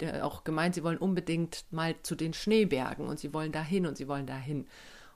äh, 0.00 0.20
auch 0.20 0.44
gemeint, 0.44 0.74
sie 0.74 0.82
wollen 0.82 0.98
unbedingt 0.98 1.64
mal 1.70 1.94
zu 2.02 2.16
den 2.16 2.34
Schneebergen 2.34 3.06
und 3.06 3.18
sie 3.18 3.32
wollen 3.32 3.52
dahin 3.52 3.86
und 3.86 3.96
sie 3.96 4.08
wollen 4.08 4.26
dahin. 4.26 4.66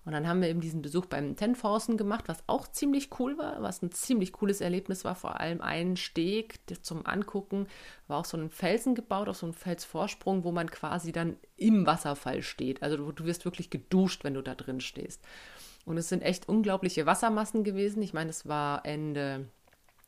Und 0.05 0.13
dann 0.13 0.27
haben 0.27 0.41
wir 0.41 0.49
eben 0.49 0.61
diesen 0.61 0.81
Besuch 0.81 1.07
beim 1.07 1.37
Tenforsen 1.37 1.97
gemacht, 1.97 2.25
was 2.29 2.43
auch 2.47 2.67
ziemlich 2.69 3.11
cool 3.19 3.37
war, 3.37 3.63
was 3.63 3.83
ein 3.83 3.93
ziemlich 3.93 4.33
cooles 4.33 4.61
Erlebnis 4.61 5.05
war. 5.05 5.15
Vor 5.15 5.41
allem 5.41 5.61
ein 5.61 5.97
Steg 5.97 6.61
zum 6.83 7.05
Angucken 7.07 7.67
war 8.07 8.19
auch 8.19 8.25
so 8.25 8.37
ein 8.37 8.51
Felsen 8.51 8.95
gebaut, 8.95 9.29
auf 9.29 9.37
so 9.37 9.47
einem 9.47 9.55
Felsvorsprung, 9.55 10.45
wo 10.45 10.53
man 10.53 10.71
quasi 10.71 11.13
dann 11.13 11.37
im 11.57 11.87
Wasserfall 11.87 12.43
steht. 12.43 12.83
Also 12.83 13.13
du 13.13 13.25
wirst 13.25 13.45
wirklich 13.45 13.71
geduscht, 13.71 14.25
wenn 14.25 14.35
du 14.35 14.43
da 14.43 14.55
drin 14.55 14.81
stehst. 14.81 15.23
Und 15.85 15.99
es 15.99 16.09
sind 16.09 16.23
echt 16.23 16.49
unglaubliche 16.49 17.07
Wassermassen 17.07 17.65
gewesen. 17.65 18.03
Ich 18.03 18.15
meine, 18.15 18.31
es 18.31 18.47
war 18.47 18.85
Ende 18.85 19.49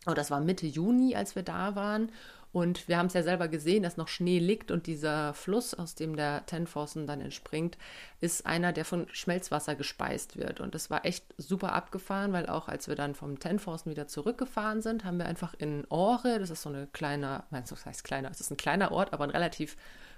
Oh, 0.07 0.15
das 0.15 0.31
war 0.31 0.41
Mitte 0.41 0.67
Juni, 0.67 1.15
als 1.15 1.37
wir 1.37 1.43
da 1.43 1.75
waren. 1.77 2.11
Und 2.52 2.88
wir 2.88 2.99
haben 2.99 3.07
es 3.07 3.14
ja 3.14 3.23
selber 3.23 3.47
gesehen, 3.47 3.85
dass 3.85 3.97
noch 3.97 4.09
Schnee 4.09 4.40
liegt 4.40 4.73
und 4.73 4.87
dieser 4.87 5.35
Fluss, 5.35 5.73
aus 5.73 5.95
dem 5.95 6.16
der 6.16 6.45
Tenfossen 6.47 7.07
dann 7.07 7.21
entspringt, 7.21 7.78
ist 8.21 8.45
einer, 8.45 8.73
der 8.73 8.85
von 8.85 9.07
Schmelzwasser 9.12 9.76
gespeist 9.76 10.37
wird. 10.37 10.61
Und 10.61 10.75
das 10.75 10.90
war 10.90 11.04
echt 11.04 11.25
super 11.38 11.73
abgefahren, 11.73 12.33
weil 12.33 12.49
auch 12.49 12.69
als 12.69 12.88
wir 12.88 12.97
dann 12.97 13.14
vom 13.14 13.38
Tenfossen 13.38 13.90
wieder 13.90 14.09
zurückgefahren 14.09 14.83
sind, 14.83 15.04
haben 15.04 15.19
wir 15.19 15.26
einfach 15.26 15.54
in 15.59 15.87
Ore, 15.90 16.40
das 16.40 16.50
ist 16.50 16.62
so 16.62 16.71
eine 16.71 16.88
kleine, 16.88 17.45
meinst 17.50 17.71
du, 17.71 17.76
das 17.76 17.87
heißt 17.87 18.02
kleiner, 18.02 18.30
es 18.30 18.40
ist 18.40 18.50
ein 18.50 18.57
kleiner 18.57 18.90
Ort, 18.90 19.12
aber 19.12 19.25
ein 19.25 19.30
relativ 19.30 19.76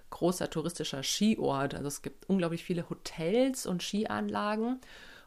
großer 0.08 0.48
touristischer 0.48 1.02
Skiort. 1.02 1.74
Also 1.74 1.88
es 1.88 2.00
gibt 2.00 2.28
unglaublich 2.28 2.64
viele 2.64 2.88
Hotels 2.88 3.66
und 3.66 3.82
Skianlagen. 3.82 4.80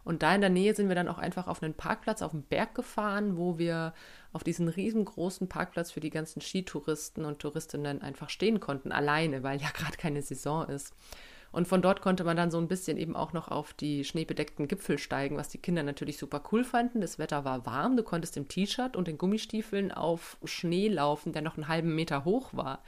Und 0.06 0.22
da 0.22 0.34
in 0.36 0.42
der 0.42 0.52
Nähe 0.52 0.76
sind 0.76 0.88
wir 0.88 0.96
dann 0.96 1.08
auch 1.08 1.18
einfach 1.18 1.48
auf 1.48 1.62
einen 1.62 1.74
Parkplatz 1.74 2.22
auf 2.22 2.32
dem 2.32 2.44
Berg 2.44 2.76
gefahren, 2.76 3.38
wo 3.38 3.58
wir 3.58 3.94
auf 4.36 4.44
diesen 4.44 4.68
riesengroßen 4.68 5.48
Parkplatz 5.48 5.92
für 5.92 6.02
die 6.02 6.10
ganzen 6.10 6.42
Skitouristen 6.42 7.24
und 7.24 7.40
Touristinnen 7.40 8.02
einfach 8.02 8.30
stehen 8.30 8.60
konnten, 8.60 8.92
alleine, 8.92 9.44
weil 9.44 9.62
ja 9.62 9.70
gerade 9.74 9.96
keine 9.96 10.22
Saison 10.22 10.68
ist. 10.68 10.94
Und 11.54 11.70
von 11.70 11.82
dort 11.82 12.02
konnte 12.02 12.26
man 12.26 12.36
dann 12.36 12.52
so 12.52 12.58
ein 12.58 12.68
bisschen 12.68 12.98
eben 12.98 13.16
auch 13.16 13.32
noch 13.32 13.48
auf 13.48 13.74
die 13.74 14.04
schneebedeckten 14.04 14.68
Gipfel 14.68 14.98
steigen, 14.98 15.38
was 15.38 15.48
die 15.48 15.58
Kinder 15.58 15.84
natürlich 15.84 16.18
super 16.18 16.44
cool 16.52 16.66
fanden. 16.66 17.00
Das 17.00 17.18
Wetter 17.18 17.46
war 17.46 17.66
warm, 17.66 17.96
du 17.96 18.04
konntest 18.04 18.36
im 18.36 18.50
T-Shirt 18.50 18.98
und 18.98 19.08
in 19.08 19.18
Gummistiefeln 19.18 19.94
auf 19.94 20.36
Schnee 20.44 20.90
laufen, 20.90 21.32
der 21.32 21.42
noch 21.42 21.56
einen 21.56 21.70
halben 21.70 21.96
Meter 21.96 22.26
hoch 22.26 22.50
war. 22.52 22.84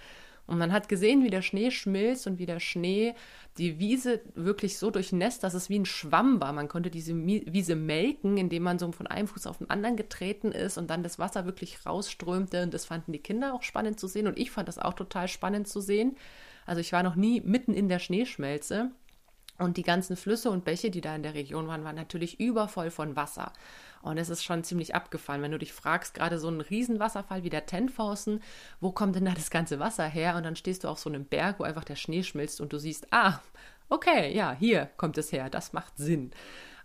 Und 0.47 0.57
man 0.57 0.71
hat 0.71 0.87
gesehen, 0.87 1.23
wie 1.23 1.29
der 1.29 1.41
Schnee 1.41 1.71
schmilzt 1.71 2.25
und 2.25 2.39
wie 2.39 2.45
der 2.45 2.61
Schnee 2.61 3.13
die 3.57 3.79
Wiese 3.79 4.21
wirklich 4.33 4.77
so 4.77 4.89
durchnässt, 4.91 5.43
dass 5.43 5.53
es 5.53 5.69
wie 5.69 5.77
ein 5.77 5.85
Schwamm 5.85 6.39
war. 6.39 6.53
Man 6.53 6.69
konnte 6.69 6.89
diese 6.89 7.13
Wiese 7.15 7.75
melken, 7.75 8.37
indem 8.37 8.63
man 8.63 8.79
so 8.79 8.91
von 8.93 9.07
einem 9.07 9.27
Fuß 9.27 9.45
auf 9.45 9.57
den 9.57 9.69
anderen 9.69 9.97
getreten 9.97 10.53
ist 10.53 10.77
und 10.77 10.89
dann 10.89 11.03
das 11.03 11.19
Wasser 11.19 11.45
wirklich 11.45 11.85
rausströmte. 11.85 12.63
Und 12.63 12.73
das 12.73 12.85
fanden 12.85 13.11
die 13.11 13.19
Kinder 13.19 13.53
auch 13.53 13.63
spannend 13.63 13.99
zu 13.99 14.07
sehen 14.07 14.27
und 14.27 14.39
ich 14.39 14.51
fand 14.51 14.69
das 14.69 14.79
auch 14.79 14.93
total 14.93 15.27
spannend 15.27 15.67
zu 15.67 15.81
sehen. 15.81 16.15
Also 16.65 16.79
ich 16.79 16.93
war 16.93 17.03
noch 17.03 17.15
nie 17.15 17.41
mitten 17.41 17.73
in 17.73 17.89
der 17.89 17.99
Schneeschmelze. 17.99 18.91
Und 19.59 19.77
die 19.77 19.83
ganzen 19.83 20.15
Flüsse 20.15 20.51
und 20.51 20.65
Bäche, 20.65 20.91
die 20.91 21.01
da 21.01 21.15
in 21.15 21.23
der 21.23 21.33
Region 21.33 21.67
waren, 21.67 21.83
waren 21.83 21.95
natürlich 21.95 22.39
übervoll 22.39 22.91
von 22.91 23.15
Wasser. 23.15 23.51
Und 24.01 24.17
es 24.17 24.29
ist 24.29 24.43
schon 24.43 24.63
ziemlich 24.63 24.93
abgefahren, 24.93 25.41
wenn 25.41 25.51
du 25.51 25.57
dich 25.57 25.73
fragst, 25.73 26.13
gerade 26.13 26.37
so 26.39 26.47
ein 26.47 26.61
Riesenwasserfall 26.61 27.43
wie 27.43 27.49
der 27.49 27.65
Tenfausen, 27.65 28.41
wo 28.79 28.91
kommt 28.91 29.15
denn 29.15 29.25
da 29.25 29.31
das 29.31 29.49
ganze 29.49 29.79
Wasser 29.79 30.05
her? 30.05 30.35
Und 30.35 30.43
dann 30.43 30.55
stehst 30.55 30.83
du 30.83 30.87
auf 30.87 30.99
so 30.99 31.09
einem 31.09 31.25
Berg, 31.25 31.59
wo 31.59 31.63
einfach 31.63 31.83
der 31.83 31.95
Schnee 31.95 32.23
schmilzt 32.23 32.61
und 32.61 32.71
du 32.71 32.77
siehst, 32.77 33.07
ah, 33.11 33.39
okay, 33.89 34.33
ja, 34.33 34.53
hier 34.53 34.89
kommt 34.97 35.17
es 35.17 35.31
her, 35.31 35.49
das 35.49 35.73
macht 35.73 35.97
Sinn. 35.97 36.31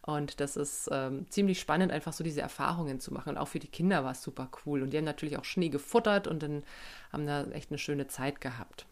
Und 0.05 0.41
das 0.41 0.57
ist 0.57 0.89
ähm, 0.91 1.27
ziemlich 1.29 1.61
spannend, 1.61 1.93
einfach 1.93 2.13
so 2.13 2.25
diese 2.25 2.41
Erfahrungen 2.41 2.99
zu 2.99 3.15
machen. 3.15 3.31
Und 3.31 3.39
auch 3.39 3.49
für 3.49 3.61
die 3.61 3.69
Kinder 3.69 4.03
war 4.03 4.13
es 4.13 4.23
super 4.23 4.51
cool. 4.67 4.83
Und 4.83 4.91
die 4.91 4.97
haben 4.97 5.05
natürlich 5.05 5.37
auch 5.37 5.45
Schnee 5.45 5.69
gefuttert 5.69 6.27
und 6.27 6.43
dann 6.43 6.65
haben 7.13 7.27
da 7.27 7.45
echt 7.53 7.71
eine 7.71 7.79
schöne 7.79 8.09
Zeit 8.09 8.41
gehabt. 8.41 8.87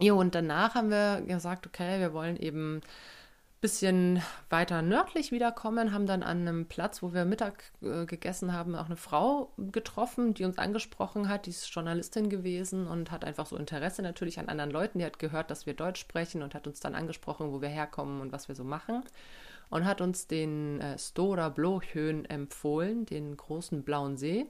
Jo, 0.00 0.18
und 0.18 0.34
danach 0.34 0.74
haben 0.74 0.90
wir 0.90 1.22
gesagt, 1.26 1.66
okay, 1.66 1.98
wir 2.00 2.12
wollen 2.12 2.36
eben 2.36 2.82
bisschen 3.60 4.22
weiter 4.50 4.82
nördlich 4.82 5.32
wiederkommen, 5.32 5.92
haben 5.92 6.06
dann 6.06 6.22
an 6.22 6.46
einem 6.46 6.66
Platz, 6.66 7.02
wo 7.02 7.12
wir 7.12 7.24
Mittag 7.24 7.64
äh, 7.82 8.06
gegessen 8.06 8.52
haben, 8.52 8.76
auch 8.76 8.86
eine 8.86 8.96
Frau 8.96 9.52
getroffen, 9.56 10.32
die 10.32 10.44
uns 10.44 10.58
angesprochen 10.58 11.28
hat. 11.28 11.46
Die 11.46 11.50
ist 11.50 11.66
Journalistin 11.74 12.30
gewesen 12.30 12.86
und 12.86 13.10
hat 13.10 13.24
einfach 13.24 13.46
so 13.46 13.56
Interesse 13.56 14.02
natürlich 14.02 14.38
an 14.38 14.48
anderen 14.48 14.70
Leuten. 14.70 15.00
Die 15.00 15.04
hat 15.04 15.18
gehört, 15.18 15.50
dass 15.50 15.66
wir 15.66 15.74
Deutsch 15.74 16.00
sprechen 16.00 16.42
und 16.42 16.54
hat 16.54 16.68
uns 16.68 16.78
dann 16.78 16.94
angesprochen, 16.94 17.52
wo 17.52 17.60
wir 17.60 17.68
herkommen 17.68 18.20
und 18.20 18.30
was 18.30 18.46
wir 18.46 18.54
so 18.54 18.64
machen. 18.64 19.02
Und 19.70 19.84
hat 19.84 20.00
uns 20.00 20.28
den 20.28 20.80
äh, 20.80 20.96
Stora 20.96 21.48
Blåhön 21.48 22.24
empfohlen, 22.26 23.06
den 23.06 23.36
großen 23.36 23.82
blauen 23.82 24.16
See. 24.16 24.46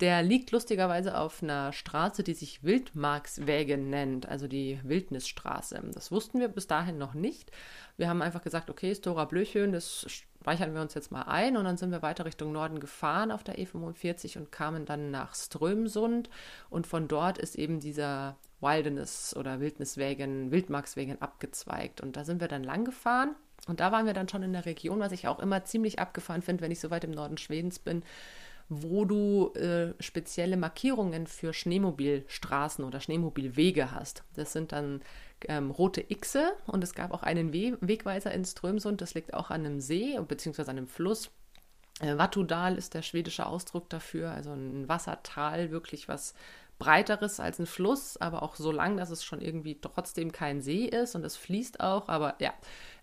Der 0.00 0.22
liegt 0.22 0.50
lustigerweise 0.50 1.16
auf 1.16 1.42
einer 1.42 1.72
Straße, 1.72 2.22
die 2.22 2.34
sich 2.34 2.62
Wildmarkswägen 2.62 3.88
nennt, 3.88 4.28
also 4.28 4.46
die 4.46 4.78
Wildnisstraße. 4.82 5.82
Das 5.94 6.12
wussten 6.12 6.38
wir 6.38 6.48
bis 6.48 6.66
dahin 6.66 6.98
noch 6.98 7.14
nicht. 7.14 7.50
Wir 7.96 8.10
haben 8.10 8.20
einfach 8.20 8.42
gesagt, 8.42 8.68
okay, 8.68 8.94
Stora 8.94 9.24
Blöchön, 9.24 9.72
das 9.72 10.06
speichern 10.08 10.74
wir 10.74 10.82
uns 10.82 10.92
jetzt 10.92 11.12
mal 11.12 11.22
ein. 11.22 11.56
Und 11.56 11.64
dann 11.64 11.78
sind 11.78 11.92
wir 11.92 12.02
weiter 12.02 12.26
Richtung 12.26 12.52
Norden 12.52 12.78
gefahren 12.78 13.32
auf 13.32 13.42
der 13.42 13.58
E45 13.58 14.36
und 14.36 14.52
kamen 14.52 14.84
dann 14.84 15.10
nach 15.10 15.34
Strömsund. 15.34 16.28
Und 16.68 16.86
von 16.86 17.08
dort 17.08 17.38
ist 17.38 17.56
eben 17.56 17.80
dieser 17.80 18.36
Wilderness 18.60 19.34
oder 19.34 19.60
Wildniswägen, 19.60 20.50
Wildmarkswägen 20.50 21.22
abgezweigt. 21.22 22.02
Und 22.02 22.16
da 22.18 22.24
sind 22.24 22.42
wir 22.42 22.48
dann 22.48 22.64
lang 22.64 22.84
gefahren. 22.84 23.34
Und 23.66 23.80
da 23.80 23.92
waren 23.92 24.04
wir 24.04 24.12
dann 24.12 24.28
schon 24.28 24.42
in 24.42 24.52
der 24.52 24.66
Region, 24.66 25.00
was 25.00 25.12
ich 25.12 25.26
auch 25.26 25.38
immer 25.38 25.64
ziemlich 25.64 25.98
abgefahren 25.98 26.42
finde, 26.42 26.62
wenn 26.62 26.70
ich 26.70 26.80
so 26.80 26.90
weit 26.90 27.04
im 27.04 27.12
Norden 27.12 27.38
Schwedens 27.38 27.78
bin 27.78 28.02
wo 28.68 29.04
du 29.04 29.52
äh, 29.54 29.94
spezielle 30.00 30.56
Markierungen 30.56 31.26
für 31.26 31.52
Schneemobilstraßen 31.52 32.84
oder 32.84 33.00
Schneemobilwege 33.00 33.92
hast. 33.92 34.24
Das 34.34 34.52
sind 34.52 34.72
dann 34.72 35.02
ähm, 35.46 35.70
rote 35.70 36.02
Xe 36.02 36.52
und 36.66 36.82
es 36.82 36.94
gab 36.94 37.12
auch 37.12 37.22
einen 37.22 37.52
We 37.52 37.78
Wegweiser 37.80 38.32
in 38.32 38.44
Strömsund, 38.44 39.00
das 39.00 39.14
liegt 39.14 39.34
auch 39.34 39.50
an 39.50 39.64
einem 39.64 39.80
See 39.80 40.18
bzw. 40.18 40.62
an 40.62 40.70
einem 40.70 40.88
Fluss. 40.88 41.30
Äh, 42.00 42.18
Wattudal 42.18 42.76
ist 42.76 42.94
der 42.94 43.02
schwedische 43.02 43.46
Ausdruck 43.46 43.88
dafür, 43.88 44.32
also 44.32 44.50
ein 44.50 44.88
Wassertal, 44.88 45.70
wirklich 45.70 46.08
was 46.08 46.34
breiteres 46.78 47.40
als 47.40 47.58
ein 47.58 47.66
Fluss, 47.66 48.16
aber 48.18 48.42
auch 48.42 48.56
so 48.56 48.70
lang, 48.70 48.96
dass 48.96 49.10
es 49.10 49.24
schon 49.24 49.40
irgendwie 49.40 49.80
trotzdem 49.80 50.32
kein 50.32 50.60
See 50.60 50.84
ist 50.84 51.14
und 51.14 51.24
es 51.24 51.36
fließt 51.36 51.80
auch, 51.80 52.08
aber 52.08 52.34
ja, 52.38 52.52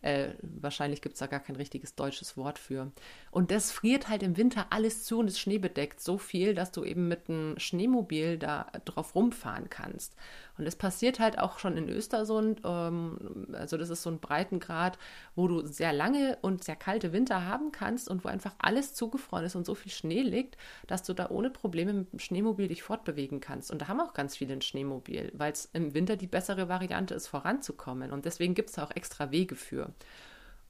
äh, 0.04 0.36
wahrscheinlich 0.42 1.02
gibt 1.02 1.14
es 1.14 1.20
da 1.20 1.28
gar 1.28 1.40
kein 1.40 1.56
richtiges 1.56 1.96
deutsches 1.96 2.38
Wort 2.38 2.60
für. 2.60 2.92
Und 3.32 3.52
das 3.52 3.72
friert 3.72 4.10
halt 4.10 4.22
im 4.22 4.38
Winter 4.38 4.68
alles 4.70 5.04
zu 5.04 5.20
und 5.20 5.28
ist 5.28 5.40
schneebedeckt 5.40 6.00
so 6.00 6.18
viel, 6.18 6.54
dass 6.54 6.72
du 6.72 6.84
eben 6.84 7.08
mit 7.08 7.30
einem 7.30 7.58
Schneemobil 7.58 8.38
da 8.38 8.68
drauf 8.86 9.16
rumfahren 9.16 9.70
kannst. 9.70 10.16
Und 10.58 10.68
es 10.68 10.76
passiert 10.76 11.20
halt 11.20 11.40
auch 11.40 11.58
schon 11.58 11.78
in 11.78 11.90
Östersund, 11.90 12.62
ähm, 12.64 13.48
also 13.54 13.78
das 13.78 13.90
ist 13.90 14.04
so 14.04 14.12
ein 14.12 14.20
Breitengrad, 14.20 15.00
wo 15.36 15.48
du 15.48 15.66
sehr 15.66 15.94
lange 15.94 16.38
und 16.42 16.64
sehr 16.64 16.76
kalte 16.76 17.12
Winter 17.12 17.46
haben 17.46 17.72
kannst 17.72 18.08
und 18.08 18.24
wo 18.24 18.30
einfach 18.30 18.54
alles 18.60 18.94
zugefroren 18.94 19.46
ist 19.46 19.56
und 19.56 19.66
so 19.66 19.74
viel 19.74 19.92
Schnee 19.92 20.22
liegt, 20.22 20.58
dass 20.86 21.04
du 21.04 21.14
da 21.14 21.30
ohne 21.30 21.50
Probleme 21.50 21.94
mit 21.94 22.12
dem 22.12 22.20
Schneemobil 22.20 22.68
dich 22.68 22.84
fortbewegen 22.84 23.40
kannst. 23.40 23.72
Und 23.72 23.82
da 23.82 23.88
haben 23.88 24.00
auch 24.00 24.14
ganz 24.14 24.38
viele 24.38 24.54
ein 24.54 24.62
Schneemobil, 24.62 25.32
weil 25.34 25.52
es 25.54 25.70
im 25.74 25.94
Winter 25.94 26.18
die 26.18 26.28
bessere 26.28 26.70
Variante 26.70 27.16
ist, 27.16 27.28
voranzukommen. 27.28 28.12
Und 28.12 28.26
deswegen 28.26 28.54
gibt 28.54 28.70
es 28.70 28.76
da 28.76 28.84
auch 28.84 28.92
extra 28.92 29.32
Wege 29.32 29.56
für. 29.56 29.93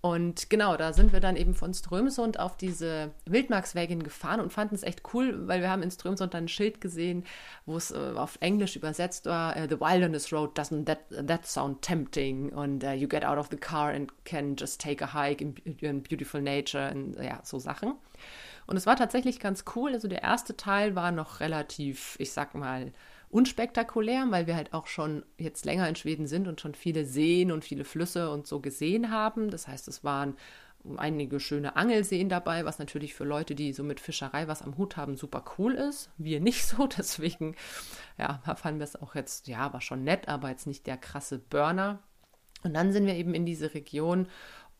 Und 0.05 0.49
genau, 0.49 0.75
da 0.75 0.91
sind 0.91 1.13
wir 1.13 1.21
dann 1.21 1.37
eben 1.37 1.53
von 1.53 1.73
Strömsund 1.73 2.37
auf 2.37 2.57
diese 2.57 3.11
Wildmarkswägen 3.25 4.03
gefahren 4.03 4.41
und 4.41 4.51
fanden 4.51 4.75
es 4.75 4.83
echt 4.83 5.01
cool, 5.13 5.47
weil 5.47 5.61
wir 5.61 5.69
haben 5.69 5.81
in 5.81 5.91
Strömsund 5.91 6.33
dann 6.33 6.43
ein 6.43 6.49
Schild 6.49 6.81
gesehen, 6.81 7.23
wo 7.65 7.77
es 7.77 7.89
uh, 7.93 8.17
auf 8.17 8.37
Englisch 8.41 8.75
übersetzt 8.75 9.27
war, 9.27 9.55
uh, 9.55 9.61
The 9.61 9.79
Wilderness 9.79 10.33
Road 10.33 10.59
doesn't 10.59 10.87
that, 10.87 10.99
that 11.25 11.47
sound 11.47 11.81
tempting 11.81 12.49
und 12.49 12.83
uh, 12.83 12.91
you 12.91 13.07
get 13.07 13.23
out 13.23 13.37
of 13.37 13.47
the 13.49 13.55
car 13.55 13.91
and 13.91 14.11
can 14.25 14.57
just 14.57 14.81
take 14.81 15.01
a 15.01 15.13
hike 15.13 15.41
in, 15.41 15.55
in 15.79 16.03
beautiful 16.03 16.41
nature 16.41 16.91
und 16.91 17.15
ja, 17.23 17.39
so 17.43 17.57
Sachen. 17.57 17.93
Und 18.67 18.75
es 18.75 18.85
war 18.85 18.97
tatsächlich 18.97 19.39
ganz 19.39 19.63
cool. 19.73 19.93
Also 19.93 20.09
der 20.09 20.21
erste 20.21 20.57
Teil 20.57 20.95
war 20.95 21.11
noch 21.11 21.39
relativ, 21.39 22.17
ich 22.19 22.33
sag 22.33 22.55
mal, 22.55 22.91
unspektakulär, 23.33 24.27
weil 24.29 24.47
wir 24.47 24.55
halt 24.55 24.73
auch 24.73 24.87
schon 24.87 25.25
jetzt 25.37 25.65
länger 25.65 25.89
in 25.89 25.95
Schweden 25.95 26.27
sind 26.27 26.47
und 26.47 26.61
schon 26.61 26.75
viele 26.75 27.05
Seen 27.05 27.51
und 27.51 27.65
viele 27.65 27.83
Flüsse 27.83 28.29
und 28.29 28.47
so 28.47 28.59
gesehen 28.59 29.09
haben. 29.11 29.49
Das 29.49 29.67
heißt, 29.67 29.87
es 29.87 30.03
waren 30.03 30.37
einige 30.97 31.39
schöne 31.39 31.75
Angelseen 31.75 32.29
dabei, 32.29 32.65
was 32.65 32.77
natürlich 32.77 33.13
für 33.15 33.23
Leute, 33.23 33.55
die 33.55 33.73
so 33.73 33.83
mit 33.83 33.99
Fischerei 33.99 34.47
was 34.47 34.61
am 34.61 34.77
Hut 34.77 34.97
haben, 34.97 35.15
super 35.15 35.43
cool 35.57 35.73
ist. 35.73 36.11
Wir 36.17 36.39
nicht 36.39 36.65
so, 36.65 36.87
deswegen, 36.97 37.55
ja, 38.17 38.41
fanden 38.55 38.79
wir 38.79 38.85
es 38.85 39.01
auch 39.01 39.15
jetzt, 39.15 39.47
ja, 39.47 39.73
war 39.73 39.81
schon 39.81 40.03
nett, 40.03 40.27
aber 40.27 40.49
jetzt 40.49 40.67
nicht 40.67 40.85
der 40.85 40.97
krasse 40.97 41.39
Burner. 41.39 41.99
Und 42.63 42.73
dann 42.73 42.93
sind 42.93 43.05
wir 43.05 43.15
eben 43.15 43.33
in 43.33 43.45
diese 43.45 43.73
Region 43.73 44.27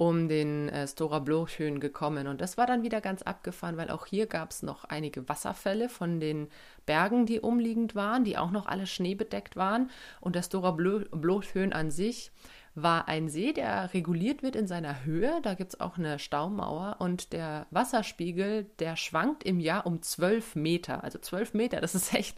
um 0.10 0.28
den 0.28 0.68
äh, 0.68 0.86
Stora 0.86 1.20
Blåsjön 1.20 1.80
gekommen. 1.80 2.28
Und 2.28 2.42
das 2.42 2.58
war 2.58 2.68
dann 2.68 2.84
wieder 2.84 3.00
ganz 3.00 3.22
abgefahren, 3.22 3.78
weil 3.78 3.90
auch 3.90 4.06
hier 4.06 4.28
gab 4.28 4.52
es 4.52 4.62
noch 4.62 4.84
einige 4.84 5.30
Wasserfälle 5.30 5.88
von 5.88 6.20
den 6.20 6.50
Bergen, 6.86 7.26
die 7.26 7.40
umliegend 7.40 7.96
waren, 7.96 8.26
die 8.26 8.38
auch 8.38 8.52
noch 8.52 8.66
alle 8.66 8.86
schneebedeckt 8.86 9.56
waren. 9.56 9.90
Und 10.20 10.36
der 10.36 10.44
Stora 10.44 10.72
Blåsjön 10.72 11.72
an 11.72 11.90
sich 11.90 12.32
war 12.76 13.08
ein 13.08 13.30
See, 13.30 13.54
der 13.54 13.94
reguliert 13.94 14.42
wird 14.42 14.56
in 14.56 14.68
seiner 14.68 15.06
Höhe. 15.06 15.40
Da 15.44 15.54
gibt 15.54 15.74
es 15.74 15.80
auch 15.80 15.98
eine 15.98 16.18
Staumauer 16.18 16.96
und 17.00 17.32
der 17.32 17.68
Wasserspiegel, 17.70 18.66
der 18.80 18.96
schwankt 18.96 19.44
im 19.44 19.60
Jahr 19.60 19.86
um 19.86 20.02
12 20.02 20.56
Meter. 20.56 21.04
Also 21.04 21.20
12 21.20 21.54
Meter, 21.54 21.82
das 21.82 21.94
ist 21.94 22.14
echt 22.14 22.38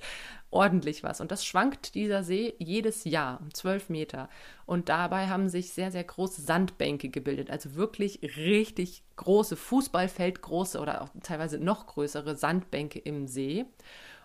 ordentlich 0.52 1.04
was. 1.04 1.22
Und 1.22 1.32
das 1.32 1.46
schwankt 1.46 1.96
dieser 1.96 2.24
See 2.24 2.54
jedes 2.60 3.06
Jahr 3.06 3.40
um 3.42 3.54
12 3.54 3.90
Meter. 3.90 4.30
Und 4.66 4.90
dabei 4.90 5.28
haben 5.28 5.48
sich 5.48 5.72
sehr, 5.72 5.92
sehr 5.92 6.04
große 6.04 6.42
Sandbänke 6.42 7.10
gebildet. 7.10 7.50
Also 7.50 7.76
wirklich 7.76 8.20
richtig 8.22 9.04
große 9.16 9.56
Fußballfeldgroße 9.56 10.80
oder 10.80 11.02
auch 11.02 11.10
teilweise 11.24 11.60
noch 11.60 11.88
größere 11.88 12.36
Sandbänke 12.36 13.00
im 13.00 13.28
See. 13.28 13.66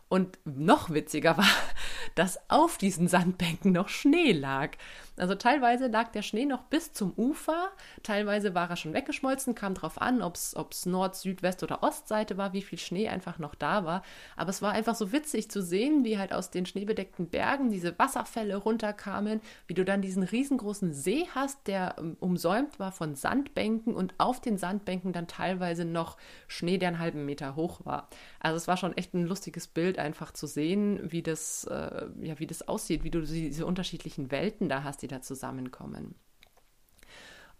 Und 0.08 0.40
noch 0.44 0.90
witziger 0.90 1.36
war, 1.36 1.46
dass 2.16 2.38
auf 2.50 2.78
diesen 2.78 3.06
Sandbänken 3.06 3.70
noch 3.70 3.88
Schnee 3.88 4.32
lag. 4.32 4.76
Also 5.20 5.34
teilweise 5.34 5.88
lag 5.88 6.08
der 6.12 6.22
Schnee 6.22 6.46
noch 6.46 6.62
bis 6.62 6.94
zum 6.94 7.12
Ufer, 7.14 7.68
teilweise 8.02 8.54
war 8.54 8.70
er 8.70 8.76
schon 8.76 8.94
weggeschmolzen, 8.94 9.54
kam 9.54 9.74
darauf 9.74 10.00
an, 10.00 10.22
ob 10.22 10.36
es 10.36 10.86
Nord-, 10.86 11.14
Süd-, 11.14 11.42
West- 11.42 11.62
oder 11.62 11.82
Ostseite 11.82 12.38
war, 12.38 12.54
wie 12.54 12.62
viel 12.62 12.78
Schnee 12.78 13.06
einfach 13.06 13.38
noch 13.38 13.54
da 13.54 13.84
war. 13.84 14.02
Aber 14.34 14.48
es 14.48 14.62
war 14.62 14.72
einfach 14.72 14.94
so 14.94 15.12
witzig 15.12 15.50
zu 15.50 15.62
sehen, 15.62 16.04
wie 16.04 16.16
halt 16.16 16.32
aus 16.32 16.50
den 16.50 16.64
schneebedeckten 16.64 17.28
Bergen 17.28 17.70
diese 17.70 17.98
Wasserfälle 17.98 18.56
runterkamen, 18.56 19.42
wie 19.66 19.74
du 19.74 19.84
dann 19.84 20.00
diesen 20.00 20.22
riesengroßen 20.22 20.94
See 20.94 21.26
hast, 21.34 21.66
der 21.66 21.96
um, 21.98 22.16
umsäumt 22.18 22.78
war 22.78 22.90
von 22.90 23.14
Sandbänken 23.14 23.94
und 23.94 24.14
auf 24.16 24.40
den 24.40 24.56
Sandbänken 24.56 25.12
dann 25.12 25.26
teilweise 25.26 25.84
noch 25.84 26.16
Schnee, 26.48 26.78
der 26.78 26.88
einen 26.88 26.98
halben 26.98 27.26
Meter 27.26 27.56
hoch 27.56 27.80
war. 27.84 28.08
Also 28.40 28.56
es 28.56 28.68
war 28.68 28.78
schon 28.78 28.96
echt 28.96 29.12
ein 29.12 29.26
lustiges 29.26 29.66
Bild, 29.66 29.98
einfach 29.98 30.32
zu 30.32 30.46
sehen, 30.46 30.98
wie 31.12 31.22
das, 31.22 31.64
äh, 31.64 32.06
ja, 32.22 32.38
wie 32.38 32.46
das 32.46 32.66
aussieht, 32.66 33.04
wie 33.04 33.10
du 33.10 33.20
diese 33.20 33.66
unterschiedlichen 33.66 34.30
Welten 34.30 34.70
da 34.70 34.82
hast, 34.82 35.02
die 35.02 35.09
da 35.10 35.20
zusammenkommen. 35.22 36.14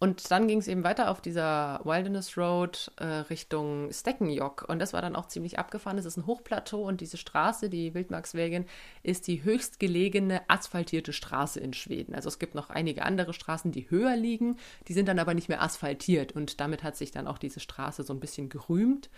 Und 0.02 0.30
dann 0.30 0.48
ging 0.48 0.60
es 0.60 0.66
eben 0.66 0.82
weiter 0.82 1.10
auf 1.10 1.20
dieser 1.20 1.82
Wilderness 1.84 2.38
Road 2.38 2.90
äh, 2.96 3.04
Richtung 3.04 3.92
Stekkenjock. 3.92 4.64
Und 4.66 4.78
das 4.78 4.94
war 4.94 5.02
dann 5.02 5.14
auch 5.14 5.26
ziemlich 5.26 5.58
abgefahren. 5.58 5.98
Es 5.98 6.06
ist 6.06 6.16
ein 6.16 6.24
Hochplateau 6.24 6.80
und 6.88 7.02
diese 7.02 7.18
Straße, 7.18 7.68
die 7.68 7.92
Wildmarkswegen, 7.92 8.64
ist 9.02 9.26
die 9.26 9.44
höchstgelegene 9.44 10.40
asphaltierte 10.48 11.12
Straße 11.12 11.60
in 11.60 11.74
Schweden. 11.74 12.14
Also 12.14 12.28
es 12.28 12.38
gibt 12.38 12.54
noch 12.54 12.70
einige 12.70 13.04
andere 13.04 13.34
Straßen, 13.34 13.72
die 13.72 13.90
höher 13.90 14.16
liegen. 14.16 14.56
Die 14.88 14.94
sind 14.94 15.06
dann 15.06 15.18
aber 15.18 15.34
nicht 15.34 15.50
mehr 15.50 15.62
asphaltiert. 15.62 16.32
Und 16.32 16.60
damit 16.60 16.82
hat 16.82 16.96
sich 16.96 17.10
dann 17.10 17.26
auch 17.26 17.36
diese 17.36 17.60
Straße 17.60 18.02
so 18.02 18.14
ein 18.14 18.20
bisschen 18.20 18.48
gerühmt. 18.48 19.10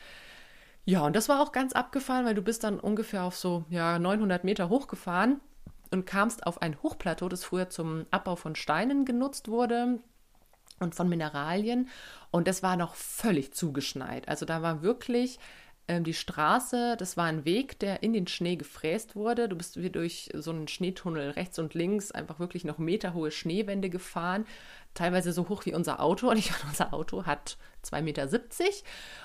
Ja, 0.84 1.06
und 1.06 1.14
das 1.14 1.28
war 1.28 1.40
auch 1.40 1.52
ganz 1.52 1.74
abgefahren, 1.74 2.26
weil 2.26 2.34
du 2.34 2.42
bist 2.42 2.64
dann 2.64 2.80
ungefähr 2.80 3.22
auf 3.22 3.36
so 3.36 3.64
ja, 3.70 4.00
900 4.00 4.42
Meter 4.42 4.68
hochgefahren 4.68 5.40
und 5.92 6.06
kamst 6.06 6.46
auf 6.46 6.62
ein 6.62 6.82
Hochplateau, 6.82 7.28
das 7.28 7.44
früher 7.44 7.68
zum 7.68 8.06
Abbau 8.10 8.36
von 8.36 8.56
Steinen 8.56 9.04
genutzt 9.04 9.48
wurde 9.48 10.00
und 10.80 10.94
von 10.94 11.08
Mineralien. 11.08 11.88
Und 12.30 12.48
das 12.48 12.62
war 12.62 12.76
noch 12.76 12.94
völlig 12.94 13.52
zugeschneit. 13.52 14.28
Also 14.28 14.46
da 14.46 14.62
war 14.62 14.82
wirklich 14.82 15.38
ähm, 15.88 16.04
die 16.04 16.14
Straße, 16.14 16.96
das 16.96 17.16
war 17.16 17.26
ein 17.26 17.44
Weg, 17.44 17.78
der 17.80 18.02
in 18.02 18.12
den 18.12 18.26
Schnee 18.26 18.56
gefräst 18.56 19.16
wurde. 19.16 19.48
Du 19.48 19.56
bist 19.56 19.80
wie 19.82 19.90
durch 19.90 20.30
so 20.34 20.50
einen 20.50 20.68
Schneetunnel 20.68 21.30
rechts 21.30 21.58
und 21.58 21.74
links 21.74 22.12
einfach 22.12 22.38
wirklich 22.38 22.64
noch 22.64 22.78
meterhohe 22.78 23.30
Schneewände 23.30 23.90
gefahren 23.90 24.46
teilweise 24.94 25.32
so 25.32 25.48
hoch 25.48 25.64
wie 25.66 25.74
unser 25.74 26.00
Auto. 26.00 26.28
Und 26.30 26.38
ich 26.38 26.50
meine, 26.50 26.64
unser 26.68 26.94
Auto 26.94 27.24
hat 27.24 27.56
2,70 27.84 28.02
Meter 28.02 28.28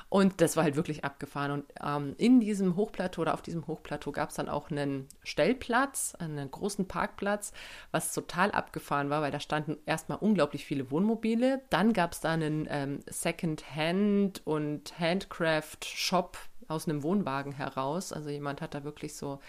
und 0.10 0.42
das 0.42 0.56
war 0.56 0.64
halt 0.64 0.76
wirklich 0.76 1.04
abgefahren. 1.04 1.52
Und 1.52 1.66
ähm, 1.84 2.16
in 2.18 2.40
diesem 2.40 2.76
Hochplateau 2.76 3.22
oder 3.22 3.34
auf 3.34 3.42
diesem 3.42 3.68
Hochplateau 3.68 4.12
gab 4.12 4.30
es 4.30 4.36
dann 4.36 4.50
auch 4.50 4.72
einen 4.72 5.08
Stellplatz, 5.24 6.16
einen 6.18 6.50
großen 6.50 6.88
Parkplatz, 6.88 7.52
was 7.92 8.14
total 8.14 8.52
abgefahren 8.52 9.10
war, 9.10 9.22
weil 9.22 9.32
da 9.32 9.40
standen 9.40 9.78
erstmal 9.86 10.18
unglaublich 10.20 10.66
viele 10.66 10.90
Wohnmobile. 10.92 11.62
Dann 11.70 11.94
gab 11.94 12.14
es 12.14 12.22
da 12.22 12.32
einen 12.32 12.68
ähm, 12.70 13.00
Second-Hand 13.06 14.42
und 14.46 14.98
Handcraft-Shop 14.98 16.38
aus 16.68 16.88
einem 16.88 17.04
Wohnwagen 17.04 17.52
heraus. 17.52 18.14
Also 18.14 18.30
jemand 18.30 18.62
hat 18.62 18.74
da 18.74 18.84
wirklich 18.84 19.16
so 19.16 19.40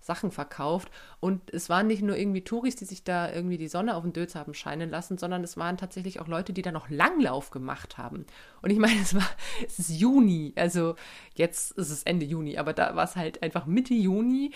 Sachen 0.00 0.30
verkauft. 0.30 0.90
Und 1.20 1.52
es 1.52 1.68
waren 1.68 1.86
nicht 1.86 2.02
nur 2.02 2.16
irgendwie 2.16 2.44
Touris, 2.44 2.76
die 2.76 2.84
sich 2.84 3.04
da 3.04 3.32
irgendwie 3.32 3.58
die 3.58 3.68
Sonne 3.68 3.94
auf 3.96 4.02
den 4.02 4.12
Dötz 4.12 4.34
haben 4.34 4.54
scheinen 4.54 4.90
lassen, 4.90 5.18
sondern 5.18 5.44
es 5.44 5.56
waren 5.56 5.76
tatsächlich 5.76 6.20
auch 6.20 6.28
Leute, 6.28 6.52
die 6.52 6.62
da 6.62 6.72
noch 6.72 6.88
Langlauf 6.90 7.50
gemacht 7.50 7.98
haben. 7.98 8.26
Und 8.62 8.70
ich 8.70 8.78
meine, 8.78 9.00
es 9.00 9.14
war, 9.14 9.28
es 9.66 9.78
ist 9.78 9.90
Juni, 9.90 10.52
also 10.56 10.94
jetzt 11.34 11.72
ist 11.72 11.90
es 11.90 12.02
Ende 12.02 12.26
Juni, 12.26 12.58
aber 12.58 12.72
da 12.72 12.96
war 12.96 13.04
es 13.04 13.16
halt 13.16 13.42
einfach 13.42 13.66
Mitte 13.66 13.94
Juni 13.94 14.52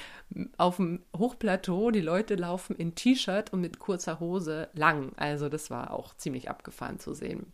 auf 0.57 0.77
dem 0.77 1.03
Hochplateau. 1.17 1.91
Die 1.91 2.01
Leute 2.01 2.35
laufen 2.35 2.77
in 2.77 2.95
T-Shirt 2.95 3.53
und 3.53 3.61
mit 3.61 3.79
kurzer 3.79 4.21
Hose 4.21 4.69
lang. 4.75 5.13
Also 5.17 5.49
das 5.49 5.71
war 5.71 5.93
auch 5.93 6.15
ziemlich 6.17 6.49
abgefahren 6.51 6.99
zu 6.99 7.15
sehen. 7.15 7.53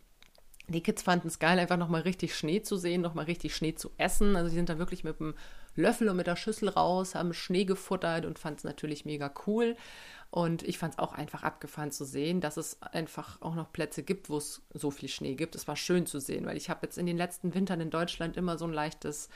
Die 0.69 0.81
Kids 0.81 1.01
fanden 1.01 1.27
es 1.27 1.39
geil, 1.39 1.57
einfach 1.57 1.77
nochmal 1.77 2.01
richtig 2.01 2.35
Schnee 2.35 2.61
zu 2.61 2.77
sehen, 2.77 3.01
nochmal 3.01 3.25
richtig 3.25 3.55
Schnee 3.55 3.73
zu 3.73 3.89
essen. 3.97 4.35
Also 4.35 4.49
die 4.49 4.55
sind 4.55 4.69
da 4.69 4.77
wirklich 4.77 5.03
mit 5.03 5.19
dem 5.19 5.33
Löffel 5.75 6.09
und 6.09 6.17
mit 6.17 6.27
der 6.27 6.35
Schüssel 6.35 6.69
raus, 6.69 7.15
haben 7.15 7.33
Schnee 7.33 7.65
gefuttert 7.65 8.25
und 8.25 8.39
fanden 8.39 8.57
es 8.57 8.63
natürlich 8.63 9.05
mega 9.05 9.31
cool. 9.47 9.75
Und 10.31 10.61
ich 10.63 10.77
fand 10.77 10.93
es 10.93 10.99
auch 10.99 11.13
einfach 11.13 11.43
abgefahren 11.43 11.91
zu 11.91 12.05
sehen, 12.05 12.39
dass 12.39 12.57
es 12.57 12.81
einfach 12.81 13.41
auch 13.41 13.55
noch 13.55 13.71
Plätze 13.73 14.03
gibt, 14.03 14.29
wo 14.29 14.37
es 14.37 14.61
so 14.73 14.91
viel 14.91 15.09
Schnee 15.09 15.35
gibt. 15.35 15.55
Es 15.55 15.67
war 15.67 15.75
schön 15.75 16.05
zu 16.05 16.19
sehen, 16.19 16.45
weil 16.45 16.57
ich 16.57 16.69
habe 16.69 16.81
jetzt 16.83 16.97
in 16.97 17.07
den 17.07 17.17
letzten 17.17 17.53
Wintern 17.55 17.81
in 17.81 17.89
Deutschland 17.89 18.37
immer 18.37 18.57
so 18.57 18.65
ein 18.65 18.73
leichtes 18.73 19.29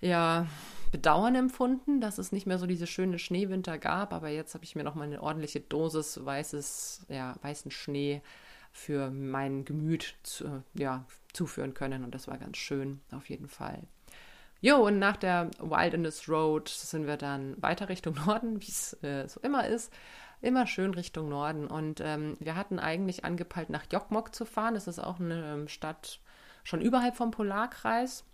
ja, 0.00 0.46
Bedauern 0.90 1.36
empfunden, 1.36 2.00
dass 2.00 2.18
es 2.18 2.32
nicht 2.32 2.46
mehr 2.46 2.58
so 2.58 2.66
diese 2.66 2.86
schöne 2.88 3.18
Schneewinter 3.18 3.78
gab. 3.78 4.12
Aber 4.12 4.28
jetzt 4.28 4.54
habe 4.54 4.64
ich 4.64 4.74
mir 4.74 4.82
noch 4.82 4.96
mal 4.96 5.04
eine 5.04 5.22
ordentliche 5.22 5.60
Dosis 5.60 6.24
weißes, 6.24 7.06
ja, 7.08 7.36
weißen 7.42 7.70
Schnee 7.70 8.20
für 8.72 9.12
mein 9.12 9.64
Gemüt 9.64 10.16
zu, 10.24 10.64
ja, 10.74 11.06
zuführen 11.32 11.74
können. 11.74 12.02
Und 12.02 12.12
das 12.12 12.26
war 12.26 12.38
ganz 12.38 12.56
schön, 12.56 13.00
auf 13.12 13.30
jeden 13.30 13.46
Fall. 13.48 13.84
Jo, 14.64 14.76
und 14.78 14.98
nach 14.98 15.18
der 15.18 15.50
Wilderness 15.58 16.26
Road 16.26 16.70
sind 16.70 17.06
wir 17.06 17.18
dann 17.18 17.54
weiter 17.60 17.90
Richtung 17.90 18.14
Norden, 18.26 18.62
wie 18.62 18.70
es 18.70 18.94
äh, 19.02 19.28
so 19.28 19.38
immer 19.40 19.66
ist. 19.66 19.92
Immer 20.40 20.66
schön 20.66 20.94
Richtung 20.94 21.28
Norden. 21.28 21.66
Und 21.66 22.00
ähm, 22.00 22.38
wir 22.40 22.56
hatten 22.56 22.78
eigentlich 22.78 23.26
angepeilt, 23.26 23.68
nach 23.68 23.84
Jokmok 23.92 24.34
zu 24.34 24.46
fahren. 24.46 24.72
Das 24.72 24.88
ist 24.88 25.00
auch 25.00 25.20
eine 25.20 25.52
ähm, 25.52 25.68
Stadt 25.68 26.18
schon 26.62 26.80
überhalb 26.80 27.14
vom 27.14 27.30
Polarkreis 27.30 28.24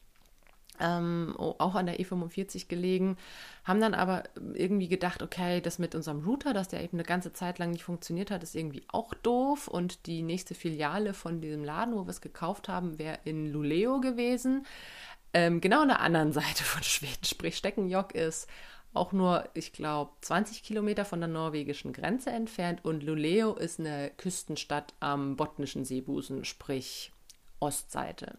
ähm, 0.81 1.35
auch 1.37 1.75
an 1.75 1.87
der 1.87 2.01
E45 2.01 2.69
gelegen, 2.69 3.17
haben 3.65 3.81
dann 3.81 3.95
aber 3.95 4.25
irgendwie 4.55 4.89
gedacht, 4.89 5.23
okay, 5.23 5.61
das 5.61 5.79
mit 5.79 5.95
unserem 5.95 6.25
Router, 6.25 6.55
dass 6.55 6.69
der 6.69 6.83
eben 6.83 6.97
eine 6.97 7.05
ganze 7.05 7.33
Zeit 7.33 7.59
lang 7.59 7.71
nicht 7.71 7.85
funktioniert 7.85 8.31
hat, 8.31 8.43
ist 8.43 8.57
irgendwie 8.57 8.85
auch 8.89 9.15
doof 9.15 9.69
und 9.69 10.07
die 10.07 10.23
nächste 10.23 10.55
Filiale 10.55 11.15
von 11.15 11.41
diesem 11.41 11.65
Laden, 11.65 11.95
wo 11.95 12.05
wir 12.05 12.11
es 12.11 12.21
gekauft 12.21 12.69
haben, 12.69 12.99
wäre 12.99 13.19
in 13.25 13.53
Luleo 13.53 14.01
gewesen, 14.01 14.67
ähm, 15.35 15.61
genau 15.61 15.83
an 15.83 15.89
der 15.89 16.01
anderen 16.01 16.33
Seite 16.35 16.65
von 16.65 16.83
Schweden, 16.83 17.25
sprich 17.25 17.57
Steckenjock 17.57 18.15
ist 18.15 18.49
auch 18.93 19.13
nur, 19.13 19.49
ich 19.55 19.73
glaube, 19.73 20.11
20 20.21 20.65
Kilometer 20.65 21.05
von 21.05 21.21
der 21.21 21.29
norwegischen 21.29 21.93
Grenze 21.93 22.31
entfernt 22.31 22.85
und 22.85 23.05
Luleo 23.05 23.55
ist 23.55 23.79
eine 23.79 24.11
Küstenstadt 24.17 24.95
am 24.99 25.37
botnischen 25.37 25.85
Seebusen, 25.85 26.45
sprich 26.45 27.13
Ostseite. 27.61 28.37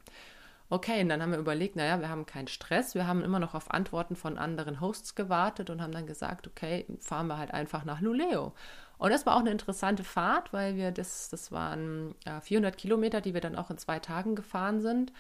Okay, 0.70 1.02
und 1.02 1.10
dann 1.10 1.22
haben 1.22 1.32
wir 1.32 1.40
überlegt, 1.40 1.76
naja, 1.76 2.00
wir 2.00 2.10
haben 2.10 2.26
keinen 2.26 2.48
Stress, 2.48 2.96
wir 2.96 3.06
haben 3.06 3.24
immer 3.24 3.40
noch 3.40 3.56
auf 3.56 3.72
Antworten 3.72 4.16
von 4.16 4.38
anderen 4.38 4.80
Hosts 4.80 5.16
gewartet 5.16 5.70
und 5.70 5.82
haben 5.82 5.92
dann 5.92 6.08
gesagt, 6.08 6.48
okay, 6.48 6.86
fahren 7.00 7.28
wir 7.28 7.38
halt 7.38 7.54
einfach 7.54 7.84
nach 7.84 8.00
Luleo. 8.00 8.54
Und 8.98 9.12
das 9.12 9.26
war 9.26 9.36
auch 9.36 9.42
eine 9.42 9.52
interessante 9.52 10.04
Fahrt, 10.04 10.54
weil 10.54 10.76
wir 10.76 10.92
das, 10.92 11.28
das 11.30 11.52
waren 11.52 12.16
400 12.42 12.78
Kilometer, 12.78 13.20
die 13.20 13.34
wir 13.34 13.42
dann 13.42 13.58
auch 13.58 13.70
in 13.70 13.78
zwei 13.80 14.00
Tagen 14.00 14.36
gefahren 14.36 14.80
sind. 14.80 15.12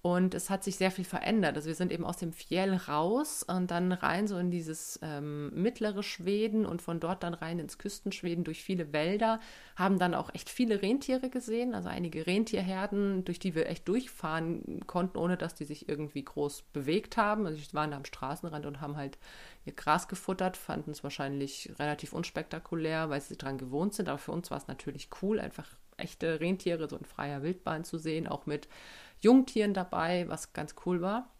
Und 0.00 0.34
es 0.34 0.48
hat 0.48 0.62
sich 0.62 0.76
sehr 0.76 0.92
viel 0.92 1.04
verändert. 1.04 1.56
Also 1.56 1.66
wir 1.66 1.74
sind 1.74 1.90
eben 1.90 2.04
aus 2.04 2.18
dem 2.18 2.32
Fjell 2.32 2.74
raus 2.74 3.42
und 3.42 3.72
dann 3.72 3.90
rein 3.90 4.28
so 4.28 4.38
in 4.38 4.52
dieses 4.52 5.00
ähm, 5.02 5.50
mittlere 5.60 6.04
Schweden 6.04 6.66
und 6.66 6.82
von 6.82 7.00
dort 7.00 7.24
dann 7.24 7.34
rein 7.34 7.58
ins 7.58 7.78
Küstenschweden 7.78 8.44
durch 8.44 8.62
viele 8.62 8.92
Wälder, 8.92 9.40
haben 9.74 9.98
dann 9.98 10.14
auch 10.14 10.32
echt 10.32 10.50
viele 10.50 10.82
Rentiere 10.82 11.30
gesehen, 11.30 11.74
also 11.74 11.88
einige 11.88 12.28
Rentierherden, 12.28 13.24
durch 13.24 13.40
die 13.40 13.56
wir 13.56 13.68
echt 13.68 13.88
durchfahren 13.88 14.86
konnten, 14.86 15.18
ohne 15.18 15.36
dass 15.36 15.56
die 15.56 15.64
sich 15.64 15.88
irgendwie 15.88 16.24
groß 16.24 16.62
bewegt 16.72 17.16
haben. 17.16 17.44
Also 17.44 17.58
wir 17.58 17.66
waren 17.72 17.90
da 17.90 17.96
am 17.96 18.04
Straßenrand 18.04 18.66
und 18.66 18.80
haben 18.80 18.96
halt 18.96 19.18
ihr 19.66 19.72
Gras 19.72 20.06
gefuttert, 20.06 20.56
fanden 20.56 20.92
es 20.92 21.02
wahrscheinlich 21.02 21.72
relativ 21.80 22.12
unspektakulär, 22.12 23.10
weil 23.10 23.20
sie 23.20 23.36
dran 23.36 23.58
gewohnt 23.58 23.94
sind, 23.94 24.08
aber 24.08 24.18
für 24.18 24.32
uns 24.32 24.50
war 24.52 24.58
es 24.58 24.68
natürlich 24.68 25.08
cool, 25.22 25.40
einfach 25.40 25.68
echte 25.96 26.40
Rentiere 26.40 26.88
so 26.88 26.96
in 26.96 27.04
freier 27.04 27.42
Wildbahn 27.42 27.84
zu 27.84 27.98
sehen, 27.98 28.28
auch 28.28 28.46
mit 28.46 28.68
Jungtieren 29.20 29.74
dabei, 29.74 30.28
was 30.28 30.52
ganz 30.52 30.74
cool 30.86 31.00
war. 31.00 31.30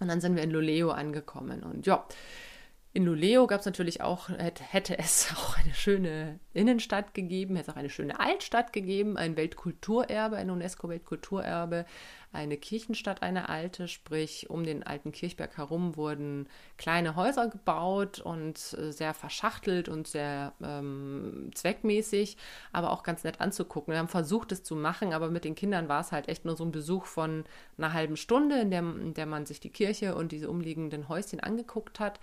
Und 0.00 0.08
dann 0.08 0.20
sind 0.20 0.36
wir 0.36 0.42
in 0.42 0.50
Loleo 0.50 0.90
angekommen. 0.90 1.62
Und 1.62 1.86
ja, 1.86 2.06
in 2.96 3.04
Luleo 3.04 3.46
gab 3.46 3.60
es 3.60 3.66
natürlich 3.66 4.00
auch, 4.00 4.30
hätte 4.30 4.98
es 4.98 5.28
auch 5.36 5.58
eine 5.58 5.74
schöne 5.74 6.40
Innenstadt 6.54 7.12
gegeben, 7.12 7.54
hätte 7.54 7.70
es 7.70 7.76
auch 7.76 7.78
eine 7.78 7.90
schöne 7.90 8.18
Altstadt 8.18 8.72
gegeben, 8.72 9.18
ein 9.18 9.36
Weltkulturerbe, 9.36 10.36
ein 10.36 10.48
UNESCO-Weltkulturerbe, 10.48 11.84
eine 12.32 12.56
Kirchenstadt, 12.56 13.22
eine 13.22 13.50
alte, 13.50 13.86
sprich 13.88 14.48
um 14.48 14.64
den 14.64 14.82
alten 14.82 15.12
Kirchberg 15.12 15.56
herum 15.58 15.96
wurden 15.96 16.48
kleine 16.76 17.16
Häuser 17.16 17.48
gebaut 17.48 18.18
und 18.20 18.56
äh, 18.78 18.92
sehr 18.92 19.12
verschachtelt 19.14 19.88
und 19.88 20.06
sehr 20.06 20.54
ähm, 20.62 21.50
zweckmäßig, 21.54 22.36
aber 22.72 22.92
auch 22.92 23.02
ganz 23.02 23.24
nett 23.24 23.42
anzugucken. 23.42 23.92
Wir 23.92 23.98
haben 23.98 24.08
versucht, 24.08 24.52
es 24.52 24.62
zu 24.62 24.74
machen, 24.74 25.12
aber 25.12 25.30
mit 25.30 25.44
den 25.44 25.54
Kindern 25.54 25.88
war 25.88 26.00
es 26.00 26.12
halt 26.12 26.28
echt 26.28 26.46
nur 26.46 26.56
so 26.56 26.64
ein 26.64 26.72
Besuch 26.72 27.04
von 27.04 27.44
einer 27.76 27.92
halben 27.92 28.16
Stunde, 28.16 28.58
in 28.58 28.70
der, 28.70 28.80
in 28.80 29.14
der 29.14 29.26
man 29.26 29.44
sich 29.44 29.60
die 29.60 29.70
Kirche 29.70 30.14
und 30.14 30.32
diese 30.32 30.50
umliegenden 30.50 31.08
Häuschen 31.10 31.40
angeguckt 31.40 32.00
hat 32.00 32.20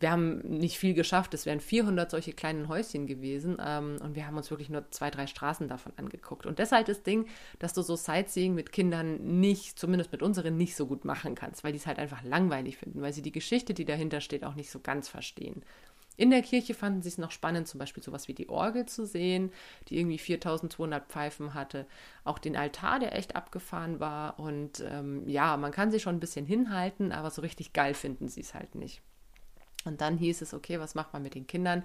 wir 0.00 0.10
haben 0.10 0.38
nicht 0.38 0.78
viel 0.78 0.94
geschafft. 0.94 1.34
Es 1.34 1.46
wären 1.46 1.60
400 1.60 2.10
solche 2.10 2.32
kleinen 2.32 2.68
Häuschen 2.68 3.06
gewesen 3.06 3.58
ähm, 3.60 3.98
und 4.02 4.14
wir 4.14 4.26
haben 4.26 4.36
uns 4.36 4.50
wirklich 4.50 4.70
nur 4.70 4.88
zwei, 4.90 5.10
drei 5.10 5.26
Straßen 5.26 5.68
davon 5.68 5.92
angeguckt. 5.96 6.46
Und 6.46 6.58
deshalb 6.58 6.86
das 6.86 7.02
Ding, 7.02 7.26
dass 7.58 7.74
du 7.74 7.82
so 7.82 7.96
Sightseeing 7.96 8.54
mit 8.54 8.72
Kindern 8.72 9.40
nicht, 9.40 9.78
zumindest 9.78 10.12
mit 10.12 10.22
unseren, 10.22 10.56
nicht 10.56 10.76
so 10.76 10.86
gut 10.86 11.04
machen 11.04 11.34
kannst, 11.34 11.64
weil 11.64 11.72
die 11.72 11.78
es 11.78 11.86
halt 11.86 11.98
einfach 11.98 12.22
langweilig 12.22 12.76
finden, 12.76 13.02
weil 13.02 13.12
sie 13.12 13.22
die 13.22 13.32
Geschichte, 13.32 13.74
die 13.74 13.84
dahinter 13.84 14.20
steht, 14.20 14.44
auch 14.44 14.54
nicht 14.54 14.70
so 14.70 14.80
ganz 14.80 15.08
verstehen. 15.08 15.62
In 16.16 16.30
der 16.30 16.42
Kirche 16.42 16.74
fanden 16.74 17.00
sie 17.00 17.10
es 17.10 17.18
noch 17.18 17.30
spannend, 17.30 17.68
zum 17.68 17.78
Beispiel 17.78 18.02
sowas 18.02 18.26
wie 18.26 18.34
die 18.34 18.48
Orgel 18.48 18.86
zu 18.86 19.06
sehen, 19.06 19.52
die 19.88 19.98
irgendwie 19.98 20.18
4200 20.18 21.06
Pfeifen 21.06 21.54
hatte. 21.54 21.86
Auch 22.24 22.40
den 22.40 22.56
Altar, 22.56 22.98
der 22.98 23.16
echt 23.16 23.36
abgefahren 23.36 24.00
war. 24.00 24.40
Und 24.40 24.84
ähm, 24.84 25.28
ja, 25.28 25.56
man 25.56 25.70
kann 25.70 25.92
sie 25.92 26.00
schon 26.00 26.16
ein 26.16 26.20
bisschen 26.20 26.44
hinhalten, 26.44 27.12
aber 27.12 27.30
so 27.30 27.40
richtig 27.40 27.72
geil 27.72 27.94
finden 27.94 28.26
sie 28.26 28.40
es 28.40 28.52
halt 28.52 28.74
nicht. 28.74 29.00
Und 29.84 30.00
dann 30.00 30.18
hieß 30.18 30.42
es, 30.42 30.54
okay, 30.54 30.80
was 30.80 30.94
macht 30.94 31.12
man 31.12 31.22
mit 31.22 31.34
den 31.34 31.46
Kindern? 31.46 31.82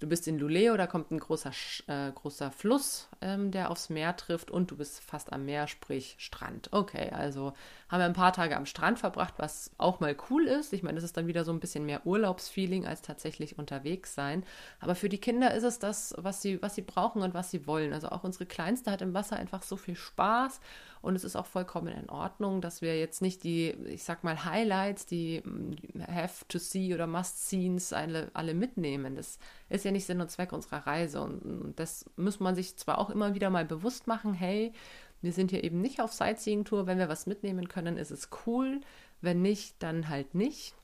Du 0.00 0.08
bist 0.08 0.26
in 0.26 0.38
Luleo, 0.38 0.76
da 0.76 0.88
kommt 0.88 1.12
ein 1.12 1.20
großer, 1.20 1.52
äh, 1.86 2.10
großer 2.12 2.50
Fluss, 2.50 3.08
ähm, 3.20 3.52
der 3.52 3.70
aufs 3.70 3.90
Meer 3.90 4.16
trifft 4.16 4.50
und 4.50 4.70
du 4.70 4.76
bist 4.76 5.00
fast 5.00 5.32
am 5.32 5.44
Meer, 5.44 5.68
sprich 5.68 6.16
Strand. 6.18 6.68
Okay, 6.72 7.10
also 7.10 7.54
haben 7.88 8.00
wir 8.00 8.06
ein 8.06 8.12
paar 8.12 8.32
Tage 8.32 8.56
am 8.56 8.66
Strand 8.66 8.98
verbracht, 8.98 9.34
was 9.36 9.70
auch 9.78 10.00
mal 10.00 10.16
cool 10.28 10.46
ist. 10.46 10.72
Ich 10.72 10.82
meine, 10.82 10.96
das 10.96 11.04
ist 11.04 11.16
dann 11.16 11.28
wieder 11.28 11.44
so 11.44 11.52
ein 11.52 11.60
bisschen 11.60 11.86
mehr 11.86 12.04
Urlaubsfeeling 12.04 12.86
als 12.86 13.02
tatsächlich 13.02 13.56
unterwegs 13.56 14.14
sein. 14.16 14.44
Aber 14.80 14.96
für 14.96 15.08
die 15.08 15.20
Kinder 15.20 15.54
ist 15.54 15.62
es 15.62 15.78
das, 15.78 16.12
was 16.18 16.42
sie, 16.42 16.60
was 16.60 16.74
sie 16.74 16.82
brauchen 16.82 17.22
und 17.22 17.32
was 17.32 17.52
sie 17.52 17.66
wollen. 17.68 17.92
Also 17.92 18.08
auch 18.08 18.24
unsere 18.24 18.46
Kleinste 18.46 18.90
hat 18.90 19.00
im 19.00 19.14
Wasser 19.14 19.36
einfach 19.36 19.62
so 19.62 19.76
viel 19.76 19.96
Spaß 19.96 20.60
und 21.04 21.16
es 21.16 21.24
ist 21.24 21.36
auch 21.36 21.46
vollkommen 21.46 21.88
in 21.88 22.08
Ordnung, 22.08 22.60
dass 22.60 22.80
wir 22.80 22.98
jetzt 22.98 23.20
nicht 23.20 23.44
die, 23.44 23.70
ich 23.86 24.04
sag 24.04 24.24
mal, 24.24 24.44
Highlights, 24.44 25.04
die 25.04 25.42
mm, 25.44 26.00
have 26.08 26.44
to 26.48 26.58
see 26.58 26.94
oder 26.94 27.06
must 27.06 27.46
scenes 27.46 27.92
alle, 27.92 28.30
alle 28.32 28.54
mitnehmen. 28.54 29.14
Das 29.14 29.38
ist 29.68 29.84
ja 29.84 29.90
nicht 29.90 30.06
Sinn 30.06 30.20
und 30.20 30.30
Zweck 30.30 30.52
unserer 30.52 30.86
Reise. 30.86 31.20
Und 31.20 31.74
das 31.76 32.06
muss 32.16 32.40
man 32.40 32.54
sich 32.54 32.76
zwar 32.76 32.98
auch 32.98 33.10
immer 33.10 33.34
wieder 33.34 33.50
mal 33.50 33.64
bewusst 33.64 34.06
machen, 34.06 34.32
hey, 34.32 34.72
wir 35.20 35.32
sind 35.32 35.50
hier 35.50 35.62
eben 35.62 35.80
nicht 35.80 36.00
auf 36.00 36.12
Sightseeing-Tour. 36.12 36.86
Wenn 36.86 36.98
wir 36.98 37.08
was 37.08 37.26
mitnehmen 37.26 37.68
können, 37.68 37.96
ist 37.96 38.10
es 38.10 38.30
cool. 38.46 38.80
Wenn 39.20 39.42
nicht, 39.42 39.82
dann 39.82 40.08
halt 40.08 40.34
nicht. 40.34 40.74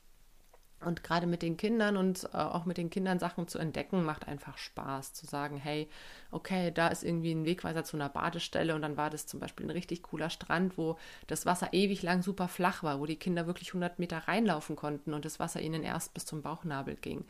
Und 0.83 1.03
gerade 1.03 1.27
mit 1.27 1.41
den 1.41 1.57
Kindern 1.57 1.97
und 1.97 2.23
äh, 2.33 2.37
auch 2.37 2.65
mit 2.65 2.77
den 2.77 2.89
Kindern 2.89 3.19
Sachen 3.19 3.47
zu 3.47 3.59
entdecken, 3.59 4.03
macht 4.03 4.27
einfach 4.27 4.57
Spaß. 4.57 5.13
Zu 5.13 5.25
sagen, 5.25 5.57
hey, 5.57 5.89
okay, 6.31 6.71
da 6.71 6.87
ist 6.87 7.03
irgendwie 7.03 7.31
ein 7.31 7.45
Wegweiser 7.45 7.83
zu 7.83 7.97
einer 7.97 8.09
Badestelle 8.09 8.73
und 8.75 8.81
dann 8.81 8.97
war 8.97 9.09
das 9.09 9.27
zum 9.27 9.39
Beispiel 9.39 9.65
ein 9.65 9.71
richtig 9.71 10.03
cooler 10.03 10.29
Strand, 10.29 10.77
wo 10.77 10.97
das 11.27 11.45
Wasser 11.45 11.73
ewig 11.73 12.01
lang 12.01 12.23
super 12.23 12.47
flach 12.47 12.83
war, 12.83 12.99
wo 12.99 13.05
die 13.05 13.15
Kinder 13.15 13.47
wirklich 13.47 13.69
100 13.69 13.99
Meter 13.99 14.17
reinlaufen 14.17 14.75
konnten 14.75 15.13
und 15.13 15.25
das 15.25 15.39
Wasser 15.39 15.61
ihnen 15.61 15.83
erst 15.83 16.13
bis 16.13 16.25
zum 16.25 16.41
Bauchnabel 16.41 16.95
ging. 16.95 17.25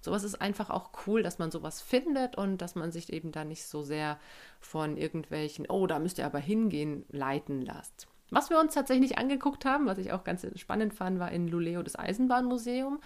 Sowas 0.00 0.24
ist 0.24 0.40
einfach 0.40 0.70
auch 0.70 0.90
cool, 1.06 1.22
dass 1.22 1.38
man 1.38 1.50
sowas 1.50 1.80
findet 1.80 2.36
und 2.36 2.58
dass 2.58 2.74
man 2.74 2.92
sich 2.92 3.12
eben 3.12 3.32
da 3.32 3.44
nicht 3.44 3.64
so 3.64 3.82
sehr 3.82 4.18
von 4.60 4.96
irgendwelchen, 4.96 5.66
oh, 5.68 5.86
da 5.86 5.98
müsst 5.98 6.18
ihr 6.18 6.26
aber 6.26 6.38
hingehen, 6.38 7.04
leiten 7.08 7.62
lässt. 7.62 8.06
Was 8.30 8.50
wir 8.50 8.58
uns 8.58 8.74
tatsächlich 8.74 9.18
angeguckt 9.18 9.64
haben, 9.64 9.86
was 9.86 9.98
ich 9.98 10.12
auch 10.12 10.24
ganz 10.24 10.44
spannend 10.56 10.94
fand, 10.94 11.20
war 11.20 11.30
in 11.30 11.46
Luleo 11.46 11.84
das 11.84 11.96
Eisenbahnmuseum. 11.96 13.00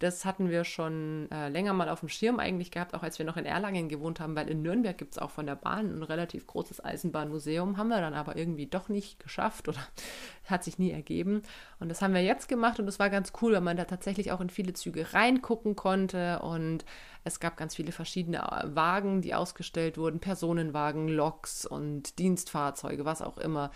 Das 0.00 0.26
hatten 0.26 0.50
wir 0.50 0.64
schon 0.64 1.30
äh, 1.30 1.48
länger 1.48 1.72
mal 1.72 1.88
auf 1.88 2.00
dem 2.00 2.10
Schirm 2.10 2.38
eigentlich 2.38 2.70
gehabt, 2.70 2.92
auch 2.92 3.02
als 3.02 3.18
wir 3.18 3.24
noch 3.24 3.38
in 3.38 3.46
Erlangen 3.46 3.88
gewohnt 3.88 4.20
haben, 4.20 4.36
weil 4.36 4.50
in 4.50 4.60
Nürnberg 4.60 4.98
gibt 4.98 5.12
es 5.12 5.18
auch 5.18 5.30
von 5.30 5.46
der 5.46 5.54
Bahn 5.54 5.98
ein 5.98 6.02
relativ 6.02 6.46
großes 6.46 6.84
Eisenbahnmuseum. 6.84 7.78
Haben 7.78 7.88
wir 7.88 8.02
dann 8.02 8.12
aber 8.12 8.36
irgendwie 8.36 8.66
doch 8.66 8.90
nicht 8.90 9.18
geschafft 9.18 9.66
oder 9.68 9.80
hat 10.44 10.62
sich 10.62 10.78
nie 10.78 10.90
ergeben. 10.90 11.42
Und 11.80 11.88
das 11.88 12.02
haben 12.02 12.12
wir 12.12 12.22
jetzt 12.22 12.46
gemacht 12.46 12.78
und 12.78 12.84
das 12.84 12.98
war 12.98 13.08
ganz 13.08 13.32
cool, 13.40 13.54
weil 13.54 13.62
man 13.62 13.78
da 13.78 13.86
tatsächlich 13.86 14.30
auch 14.30 14.42
in 14.42 14.50
viele 14.50 14.74
Züge 14.74 15.14
reingucken 15.14 15.74
konnte 15.74 16.40
und 16.40 16.84
es 17.24 17.40
gab 17.40 17.56
ganz 17.56 17.74
viele 17.74 17.92
verschiedene 17.92 18.38
äh, 18.38 18.76
Wagen, 18.76 19.22
die 19.22 19.34
ausgestellt 19.34 19.96
wurden, 19.96 20.20
Personenwagen, 20.20 21.08
Loks 21.08 21.64
und 21.64 22.18
Dienstfahrzeuge, 22.18 23.06
was 23.06 23.22
auch 23.22 23.38
immer. 23.38 23.70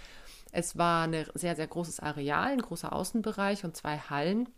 Es 0.53 0.77
war 0.77 1.07
ein 1.07 1.27
sehr, 1.35 1.57
sehr 1.57 1.67
großes 1.67 2.01
Areal, 2.01 2.53
ein 2.53 2.63
großer 2.63 2.93
Außenbereich 2.93 3.65
und 3.65 3.77
zwei 3.77 3.99
Hallen. 3.99 4.49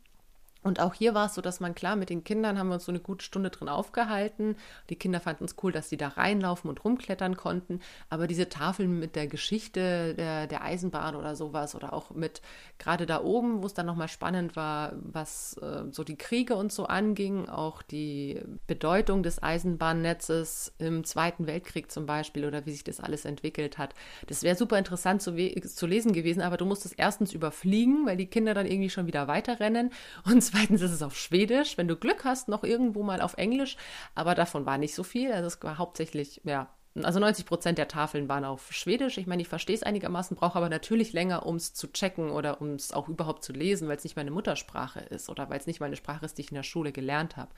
Und 0.63 0.81
auch 0.81 0.95
hier 0.95 1.15
war 1.15 1.27
es 1.27 1.35
so, 1.35 1.41
dass 1.41 1.61
man 1.61 1.75
klar, 1.75 1.97
mit 1.97 2.11
den 2.11 2.25
Kindern 2.25 2.59
haben 2.59 2.69
wir 2.69 2.75
uns 2.75 2.85
so 2.85 2.93
eine 2.93 3.01
gute 3.01 3.25
Stunde 3.25 3.51
drin 3.51 3.69
aufgehalten. 3.69 4.57
Die 4.91 4.97
Kinder 4.97 5.21
fanden 5.21 5.45
es 5.45 5.57
cool, 5.63 5.73
dass 5.73 5.89
sie 5.89 5.97
da 5.97 6.09
reinlaufen 6.09 6.71
und 6.71 6.85
rumklettern 6.85 7.37
konnten. 7.37 7.81
Aber 8.09 8.27
diese 8.27 8.49
Tafeln 8.49 8.99
mit 8.99 9.17
der 9.17 9.27
Geschichte 9.27 10.15
der, 10.15 10.47
der 10.47 10.63
Eisenbahn 10.63 11.17
oder 11.17 11.35
sowas 11.35 11.75
oder 11.75 11.93
auch 11.93 12.11
mit 12.11 12.43
gerade 12.79 13.07
da 13.07 13.23
oben, 13.23 13.63
wo 13.63 13.67
es 13.67 13.75
dann 13.75 13.87
nochmal 13.87 14.09
spannend 14.09 14.55
war, 14.55 14.93
was 14.95 15.57
äh, 15.59 15.85
so 15.91 16.05
die 16.05 16.17
Kriege 16.17 16.55
und 16.55 16.73
so 16.73 16.87
anging, 16.87 17.49
auch 17.49 17.83
die 17.83 18.41
Bedeutung 18.67 19.23
des 19.23 19.43
Eisenbahnnetzes 19.43 20.73
im 20.79 21.05
Zweiten 21.05 21.47
Weltkrieg 21.47 21.91
zum 21.91 22.07
Beispiel 22.07 22.45
oder 22.45 22.67
wie 22.67 22.73
sich 22.73 22.85
das 22.85 23.01
alles 23.01 23.25
entwickelt 23.25 23.79
hat. 23.79 23.95
Das 24.29 24.43
wäre 24.43 24.57
super 24.57 24.79
interessant 24.79 25.23
zu, 25.23 25.35
zu 25.35 25.87
lesen 25.87 26.13
gewesen, 26.13 26.43
aber 26.43 26.57
du 26.57 26.67
musst 26.67 26.87
es 26.87 26.93
erstens 26.93 27.33
überfliegen, 27.33 28.07
weil 28.07 28.17
die 28.17 28.27
Kinder 28.27 28.55
dann 28.55 28.67
irgendwie 28.67 28.91
schon 28.91 29.07
wieder 29.07 29.27
weiterrennen 29.27 29.91
und 30.25 30.52
zweitens 30.53 30.83
ist 30.83 30.93
es 30.93 31.03
auf 31.03 31.17
Schwedisch. 31.17 31.79
Wenn 31.79 31.89
du 31.89 31.97
Glück 31.97 32.25
hast, 32.25 32.49
noch 32.49 32.65
irgendwo 32.65 33.03
mal 33.03 33.21
auf 33.21 33.35
Englisch. 33.35 33.77
Aber 34.15 34.35
davon 34.35 34.67
war 34.67 34.79
nicht 34.79 34.95
so 34.95 35.03
viel. 35.03 35.33
Also 35.33 35.47
es 35.47 35.63
war 35.63 35.79
hauptsächlich, 35.79 36.41
ja, 36.45 36.69
also 37.03 37.19
90 37.21 37.47
Prozent 37.47 37.79
der 37.79 37.89
Tafeln 37.89 38.29
waren 38.29 38.45
auf 38.45 38.71
Schwedisch. 38.73 39.17
Ich 39.17 39.27
meine, 39.27 39.41
ich 39.41 39.49
verstehe 39.49 39.75
es 39.75 39.83
einigermaßen, 39.83 40.37
brauche 40.37 40.57
aber 40.57 40.69
natürlich 40.69 41.15
länger, 41.15 41.47
um 41.47 41.57
es 41.57 41.73
zu 41.73 41.91
checken 41.91 42.31
oder 42.31 42.61
um 42.61 42.75
es 42.75 42.93
auch 42.93 43.09
überhaupt 43.09 43.45
zu 43.45 43.53
lesen, 43.53 43.89
weil 43.89 43.97
es 43.97 44.05
nicht 44.05 44.17
meine 44.17 44.31
Muttersprache 44.31 45.01
ist 45.01 45.31
oder 45.31 45.49
weil 45.49 45.59
es 45.59 45.67
nicht 45.67 45.81
meine 45.81 45.97
Sprache 45.97 46.27
ist, 46.27 46.37
die 46.37 46.43
ich 46.43 46.51
in 46.51 46.57
der 46.57 46.63
Schule 46.63 46.93
gelernt 46.93 47.39
habe. 47.39 47.51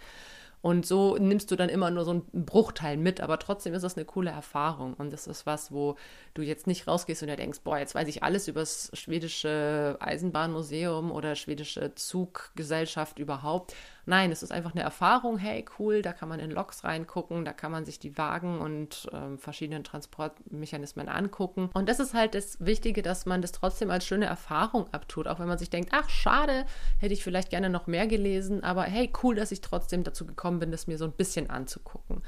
Und 0.64 0.86
so 0.86 1.18
nimmst 1.18 1.50
du 1.50 1.56
dann 1.56 1.68
immer 1.68 1.90
nur 1.90 2.06
so 2.06 2.12
einen 2.12 2.46
Bruchteil 2.46 2.96
mit, 2.96 3.20
aber 3.20 3.38
trotzdem 3.38 3.74
ist 3.74 3.82
das 3.82 3.98
eine 3.98 4.06
coole 4.06 4.30
Erfahrung. 4.30 4.94
Und 4.94 5.12
das 5.12 5.26
ist 5.26 5.44
was, 5.44 5.72
wo 5.72 5.96
du 6.32 6.40
jetzt 6.40 6.66
nicht 6.66 6.88
rausgehst 6.88 7.22
und 7.22 7.28
denkst, 7.28 7.60
boah, 7.64 7.76
jetzt 7.76 7.94
weiß 7.94 8.08
ich 8.08 8.22
alles 8.22 8.48
über 8.48 8.60
das 8.60 8.90
schwedische 8.94 9.98
Eisenbahnmuseum 10.00 11.12
oder 11.12 11.34
schwedische 11.34 11.94
Zuggesellschaft 11.96 13.18
überhaupt, 13.18 13.74
Nein, 14.06 14.30
es 14.32 14.42
ist 14.42 14.52
einfach 14.52 14.72
eine 14.72 14.82
Erfahrung, 14.82 15.38
hey, 15.38 15.64
cool, 15.78 16.02
da 16.02 16.12
kann 16.12 16.28
man 16.28 16.40
in 16.40 16.50
Loks 16.50 16.84
reingucken, 16.84 17.44
da 17.44 17.52
kann 17.52 17.72
man 17.72 17.84
sich 17.84 17.98
die 17.98 18.18
Wagen 18.18 18.60
und 18.60 19.08
ähm, 19.12 19.38
verschiedenen 19.38 19.84
Transportmechanismen 19.84 21.08
angucken. 21.08 21.70
Und 21.72 21.88
das 21.88 22.00
ist 22.00 22.14
halt 22.14 22.34
das 22.34 22.64
Wichtige, 22.64 23.02
dass 23.02 23.26
man 23.26 23.40
das 23.40 23.52
trotzdem 23.52 23.90
als 23.90 24.06
schöne 24.06 24.26
Erfahrung 24.26 24.92
abtut, 24.92 25.26
auch 25.26 25.40
wenn 25.40 25.48
man 25.48 25.58
sich 25.58 25.70
denkt, 25.70 25.90
ach, 25.92 26.08
schade, 26.10 26.66
hätte 26.98 27.14
ich 27.14 27.24
vielleicht 27.24 27.50
gerne 27.50 27.70
noch 27.70 27.86
mehr 27.86 28.06
gelesen, 28.06 28.62
aber 28.62 28.82
hey, 28.82 29.10
cool, 29.22 29.34
dass 29.34 29.52
ich 29.52 29.60
trotzdem 29.60 30.04
dazu 30.04 30.26
gekommen 30.26 30.58
bin, 30.58 30.70
das 30.70 30.86
mir 30.86 30.98
so 30.98 31.04
ein 31.04 31.12
bisschen 31.12 31.48
anzugucken. 31.48 32.22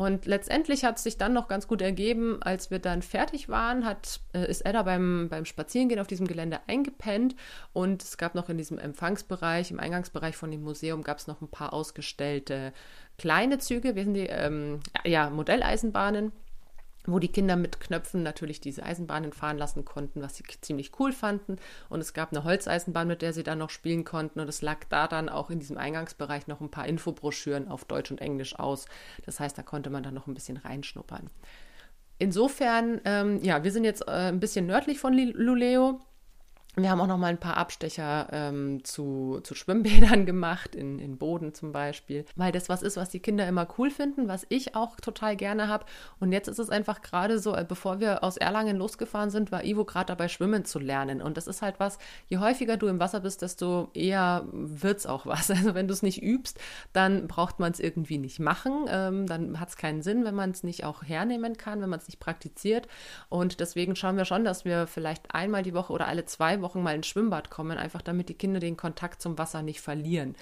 Und 0.00 0.24
letztendlich 0.24 0.82
hat 0.86 0.96
es 0.96 1.02
sich 1.02 1.18
dann 1.18 1.34
noch 1.34 1.46
ganz 1.46 1.68
gut 1.68 1.82
ergeben, 1.82 2.42
als 2.42 2.70
wir 2.70 2.78
dann 2.78 3.02
fertig 3.02 3.50
waren, 3.50 3.84
hat, 3.84 4.20
äh, 4.32 4.50
ist 4.50 4.64
Edda 4.64 4.82
beim, 4.82 5.28
beim 5.28 5.44
Spazierengehen 5.44 6.00
auf 6.00 6.06
diesem 6.06 6.26
Gelände 6.26 6.58
eingepennt. 6.68 7.36
Und 7.74 8.02
es 8.02 8.16
gab 8.16 8.34
noch 8.34 8.48
in 8.48 8.56
diesem 8.56 8.78
Empfangsbereich, 8.78 9.70
im 9.70 9.78
Eingangsbereich 9.78 10.38
von 10.38 10.50
dem 10.50 10.62
Museum, 10.62 11.02
gab 11.02 11.18
es 11.18 11.26
noch 11.26 11.42
ein 11.42 11.48
paar 11.48 11.74
ausgestellte 11.74 12.72
kleine 13.18 13.58
Züge, 13.58 13.94
wir 13.94 14.04
sind 14.04 14.14
die 14.14 14.28
ähm, 14.28 14.80
ja, 15.04 15.28
Modelleisenbahnen 15.28 16.32
wo 17.12 17.18
die 17.18 17.32
Kinder 17.32 17.56
mit 17.56 17.80
Knöpfen 17.80 18.22
natürlich 18.22 18.60
diese 18.60 18.82
Eisenbahnen 18.82 19.32
fahren 19.32 19.58
lassen 19.58 19.84
konnten, 19.84 20.22
was 20.22 20.36
sie 20.36 20.44
ziemlich 20.60 20.98
cool 20.98 21.12
fanden. 21.12 21.56
Und 21.88 22.00
es 22.00 22.12
gab 22.12 22.32
eine 22.32 22.44
Holzeisenbahn, 22.44 23.08
mit 23.08 23.22
der 23.22 23.32
sie 23.32 23.42
dann 23.42 23.58
noch 23.58 23.70
spielen 23.70 24.04
konnten. 24.04 24.40
Und 24.40 24.48
es 24.48 24.62
lag 24.62 24.84
da 24.88 25.06
dann 25.08 25.28
auch 25.28 25.50
in 25.50 25.58
diesem 25.58 25.78
Eingangsbereich 25.78 26.46
noch 26.46 26.60
ein 26.60 26.70
paar 26.70 26.86
Infobroschüren 26.86 27.68
auf 27.68 27.84
Deutsch 27.84 28.10
und 28.10 28.20
Englisch 28.20 28.58
aus. 28.58 28.86
Das 29.24 29.40
heißt, 29.40 29.56
da 29.56 29.62
konnte 29.62 29.90
man 29.90 30.02
dann 30.02 30.14
noch 30.14 30.26
ein 30.26 30.34
bisschen 30.34 30.56
reinschnuppern. 30.56 31.30
Insofern, 32.18 33.00
ähm, 33.06 33.42
ja, 33.42 33.64
wir 33.64 33.72
sind 33.72 33.84
jetzt 33.84 34.06
äh, 34.06 34.28
ein 34.28 34.40
bisschen 34.40 34.66
nördlich 34.66 34.98
von 34.98 35.14
Luleo. 35.14 36.00
Wir 36.76 36.90
haben 36.90 37.00
auch 37.00 37.08
noch 37.08 37.18
mal 37.18 37.26
ein 37.26 37.40
paar 37.40 37.56
Abstecher 37.56 38.28
ähm, 38.30 38.84
zu, 38.84 39.40
zu 39.42 39.54
Schwimmbädern 39.56 40.24
gemacht, 40.26 40.76
in, 40.76 41.00
in 41.00 41.18
Boden 41.18 41.52
zum 41.52 41.72
Beispiel, 41.72 42.24
weil 42.36 42.52
das 42.52 42.68
was 42.68 42.82
ist, 42.82 42.96
was 42.96 43.08
die 43.08 43.18
Kinder 43.18 43.46
immer 43.48 43.66
cool 43.76 43.90
finden, 43.90 44.28
was 44.28 44.46
ich 44.50 44.76
auch 44.76 44.96
total 45.00 45.34
gerne 45.34 45.66
habe. 45.66 45.84
Und 46.20 46.30
jetzt 46.30 46.46
ist 46.46 46.60
es 46.60 46.70
einfach 46.70 47.02
gerade 47.02 47.40
so, 47.40 47.56
äh, 47.56 47.64
bevor 47.68 47.98
wir 47.98 48.22
aus 48.22 48.36
Erlangen 48.36 48.76
losgefahren 48.76 49.30
sind, 49.30 49.50
war 49.50 49.64
Ivo 49.64 49.84
gerade 49.84 50.06
dabei, 50.06 50.28
schwimmen 50.28 50.64
zu 50.64 50.78
lernen. 50.78 51.20
Und 51.20 51.36
das 51.36 51.48
ist 51.48 51.60
halt 51.60 51.80
was, 51.80 51.98
je 52.28 52.38
häufiger 52.38 52.76
du 52.76 52.86
im 52.86 53.00
Wasser 53.00 53.20
bist, 53.20 53.42
desto 53.42 53.90
eher 53.92 54.46
wird 54.52 54.98
es 54.98 55.06
auch 55.06 55.26
was. 55.26 55.50
Also 55.60 55.74
wenn 55.74 55.88
du 55.88 55.92
es 55.92 56.02
nicht 56.02 56.22
übst, 56.22 56.58
dann 56.94 57.26
braucht 57.26 57.58
man 57.58 57.72
es 57.72 57.80
irgendwie 57.80 58.16
nicht 58.16 58.38
machen. 58.38 58.86
Ähm, 58.88 59.26
dann 59.26 59.60
hat 59.60 59.68
es 59.68 59.76
keinen 59.76 60.00
Sinn, 60.00 60.24
wenn 60.24 60.34
man 60.34 60.52
es 60.52 60.62
nicht 60.62 60.84
auch 60.84 61.02
hernehmen 61.02 61.58
kann, 61.58 61.82
wenn 61.82 61.90
man 61.90 61.98
es 61.98 62.06
nicht 62.06 62.20
praktiziert. 62.20 62.88
Und 63.28 63.60
deswegen 63.60 63.94
schauen 63.94 64.16
wir 64.16 64.24
schon, 64.24 64.44
dass 64.44 64.64
wir 64.64 64.86
vielleicht 64.86 65.34
einmal 65.34 65.62
die 65.62 65.74
Woche 65.74 65.92
oder 65.92 66.06
alle 66.06 66.24
zwei 66.24 66.59
Wochen 66.62 66.82
mal 66.82 66.94
ins 66.94 67.06
Schwimmbad 67.06 67.50
kommen, 67.50 67.78
einfach 67.78 68.02
damit 68.02 68.28
die 68.28 68.34
Kinder 68.34 68.60
den 68.60 68.76
Kontakt 68.76 69.22
zum 69.22 69.38
Wasser 69.38 69.62
nicht 69.62 69.80
verlieren 69.80 70.34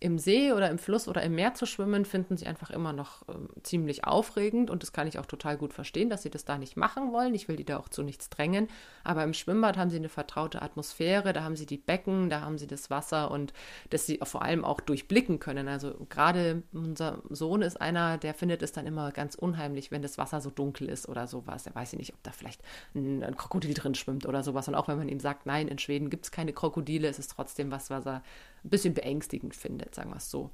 im 0.00 0.18
See 0.18 0.52
oder 0.52 0.70
im 0.70 0.78
Fluss 0.78 1.08
oder 1.08 1.22
im 1.22 1.34
Meer 1.34 1.54
zu 1.54 1.66
schwimmen, 1.66 2.04
finden 2.04 2.36
sie 2.36 2.46
einfach 2.46 2.70
immer 2.70 2.92
noch 2.92 3.22
äh, 3.28 3.32
ziemlich 3.62 4.04
aufregend 4.04 4.70
und 4.70 4.82
das 4.82 4.92
kann 4.92 5.08
ich 5.08 5.18
auch 5.18 5.26
total 5.26 5.56
gut 5.56 5.72
verstehen, 5.72 6.08
dass 6.08 6.22
sie 6.22 6.30
das 6.30 6.44
da 6.44 6.58
nicht 6.58 6.76
machen 6.76 7.12
wollen. 7.12 7.34
Ich 7.34 7.48
will 7.48 7.56
die 7.56 7.64
da 7.64 7.78
auch 7.78 7.88
zu 7.88 8.02
nichts 8.02 8.30
drängen. 8.30 8.68
Aber 9.02 9.24
im 9.24 9.34
Schwimmbad 9.34 9.76
haben 9.76 9.90
sie 9.90 9.96
eine 9.96 10.08
vertraute 10.08 10.62
Atmosphäre, 10.62 11.32
da 11.32 11.42
haben 11.42 11.56
sie 11.56 11.66
die 11.66 11.78
Becken, 11.78 12.30
da 12.30 12.42
haben 12.42 12.58
sie 12.58 12.66
das 12.66 12.90
Wasser 12.90 13.30
und 13.30 13.52
das 13.90 14.06
sie 14.06 14.20
vor 14.22 14.42
allem 14.42 14.64
auch 14.64 14.80
durchblicken 14.80 15.40
können. 15.40 15.68
Also 15.68 16.06
gerade 16.08 16.62
unser 16.72 17.22
Sohn 17.30 17.62
ist 17.62 17.80
einer, 17.80 18.18
der 18.18 18.34
findet 18.34 18.62
es 18.62 18.72
dann 18.72 18.86
immer 18.86 19.10
ganz 19.12 19.34
unheimlich, 19.34 19.90
wenn 19.90 20.02
das 20.02 20.18
Wasser 20.18 20.40
so 20.40 20.50
dunkel 20.50 20.88
ist 20.88 21.08
oder 21.08 21.26
sowas. 21.26 21.66
Er 21.66 21.74
weiß 21.74 21.92
ja 21.92 21.98
nicht, 21.98 22.14
ob 22.14 22.22
da 22.22 22.30
vielleicht 22.30 22.62
ein, 22.94 23.24
ein 23.24 23.36
Krokodil 23.36 23.74
drin 23.74 23.94
schwimmt 23.94 24.26
oder 24.26 24.42
sowas. 24.42 24.68
Und 24.68 24.74
auch 24.74 24.88
wenn 24.88 24.98
man 24.98 25.08
ihm 25.08 25.20
sagt, 25.20 25.46
nein, 25.46 25.68
in 25.68 25.78
Schweden 25.78 26.10
gibt 26.10 26.26
es 26.26 26.30
keine 26.30 26.52
Krokodile, 26.52 27.08
ist 27.08 27.18
es 27.18 27.28
trotzdem 27.28 27.70
was, 27.70 27.90
was 27.90 28.06
er 28.06 28.22
ein 28.64 28.70
bisschen 28.70 28.94
beängstigend 28.94 29.54
findet, 29.54 29.94
sagen 29.94 30.10
wir 30.10 30.16
es 30.16 30.30
so. 30.30 30.50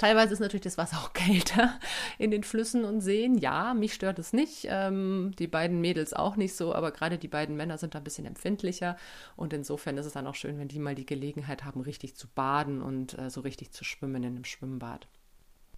Teilweise 0.00 0.32
ist 0.32 0.40
natürlich 0.40 0.62
das 0.62 0.78
Wasser 0.78 0.96
auch 0.96 1.12
kälter 1.14 1.78
in 2.18 2.30
den 2.30 2.42
Flüssen 2.42 2.86
und 2.86 3.02
Seen. 3.02 3.36
Ja, 3.36 3.74
mich 3.74 3.92
stört 3.92 4.18
es 4.18 4.32
nicht. 4.32 4.66
Ähm, 4.70 5.32
die 5.38 5.46
beiden 5.46 5.82
Mädels 5.82 6.14
auch 6.14 6.36
nicht 6.36 6.56
so, 6.56 6.74
aber 6.74 6.90
gerade 6.90 7.18
die 7.18 7.28
beiden 7.28 7.54
Männer 7.54 7.76
sind 7.76 7.94
da 7.94 7.98
ein 7.98 8.04
bisschen 8.04 8.24
empfindlicher. 8.24 8.96
Und 9.36 9.52
insofern 9.52 9.98
ist 9.98 10.06
es 10.06 10.14
dann 10.14 10.26
auch 10.26 10.34
schön, 10.34 10.58
wenn 10.58 10.68
die 10.68 10.78
mal 10.78 10.94
die 10.94 11.04
Gelegenheit 11.04 11.64
haben, 11.64 11.82
richtig 11.82 12.16
zu 12.16 12.28
baden 12.28 12.80
und 12.80 13.18
äh, 13.18 13.28
so 13.28 13.42
richtig 13.42 13.72
zu 13.72 13.84
schwimmen 13.84 14.22
in 14.22 14.36
einem 14.36 14.44
Schwimmbad. 14.46 15.06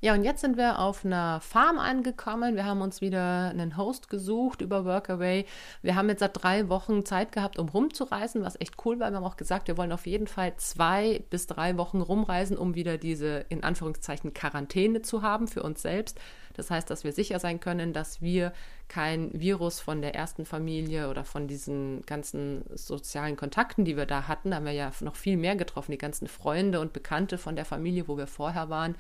Ja, 0.05 0.15
und 0.15 0.25
jetzt 0.25 0.41
sind 0.41 0.57
wir 0.57 0.81
auf 0.81 1.05
einer 1.05 1.41
Farm 1.41 1.79
angekommen. 1.79 2.57
Wir 2.57 2.65
haben 2.65 2.81
uns 2.81 3.01
wieder 3.01 3.51
einen 3.51 3.77
Host 3.77 4.11
gesucht 4.11 4.61
über 4.61 4.85
Workaway. 4.85 5.47
Wir 5.81 5.95
haben 5.95 6.09
jetzt 6.09 6.19
seit 6.19 6.43
drei 6.43 6.69
Wochen 6.69 7.07
Zeit 7.07 7.31
gehabt, 7.31 7.57
um 7.57 7.69
rumzureisen, 7.69 8.43
was 8.43 8.61
echt 8.61 8.75
cool 8.85 8.99
war. 8.99 9.13
Wir 9.13 9.19
haben 9.19 9.25
auch 9.25 9.37
gesagt, 9.37 9.69
wir 9.69 9.77
wollen 9.77 9.93
auf 9.93 10.09
jeden 10.09 10.27
Fall 10.27 10.57
zwei 10.57 11.23
bis 11.31 11.47
drei 11.47 11.77
Wochen 11.77 12.01
rumreisen, 12.01 12.59
um 12.59 12.75
wieder 12.75 12.99
diese 12.99 13.47
in 13.49 13.63
Anführungszeichen 13.63 14.35
Quarantäne 14.35 15.03
zu 15.03 15.23
haben 15.23 15.47
für 15.47 15.63
uns 15.63 15.83
selbst. 15.83 16.19
Das 16.55 16.69
heißt, 16.69 16.91
dass 16.91 17.05
wir 17.05 17.13
sicher 17.13 17.39
sein 17.39 17.61
können, 17.61 17.93
dass 17.93 18.21
wir 18.21 18.53
kein 18.89 19.31
Virus 19.33 19.81
von 19.81 20.03
der 20.03 20.15
ersten 20.17 20.45
Familie 20.45 21.09
oder 21.09 21.25
von 21.25 21.47
diesen 21.47 22.03
ganzen 22.07 22.65
sozialen 22.75 23.37
Kontakten, 23.37 23.85
die 23.85 23.97
wir 23.97 24.05
da 24.05 24.29
hatten, 24.29 24.51
da 24.51 24.57
haben 24.57 24.67
wir 24.67 24.73
ja 24.73 24.91
noch 25.01 25.17
viel 25.17 25.37
mehr 25.37 25.57
getroffen, 25.57 25.93
die 25.93 25.99
ganzen 25.99 26.27
Freunde 26.27 26.81
und 26.81 26.93
Bekannte 26.93 27.39
von 27.39 27.57
der 27.57 27.65
Familie, 27.65 28.09
wo 28.09 28.19
wir 28.19 28.27
vorher 28.27 28.69
waren 28.69 28.97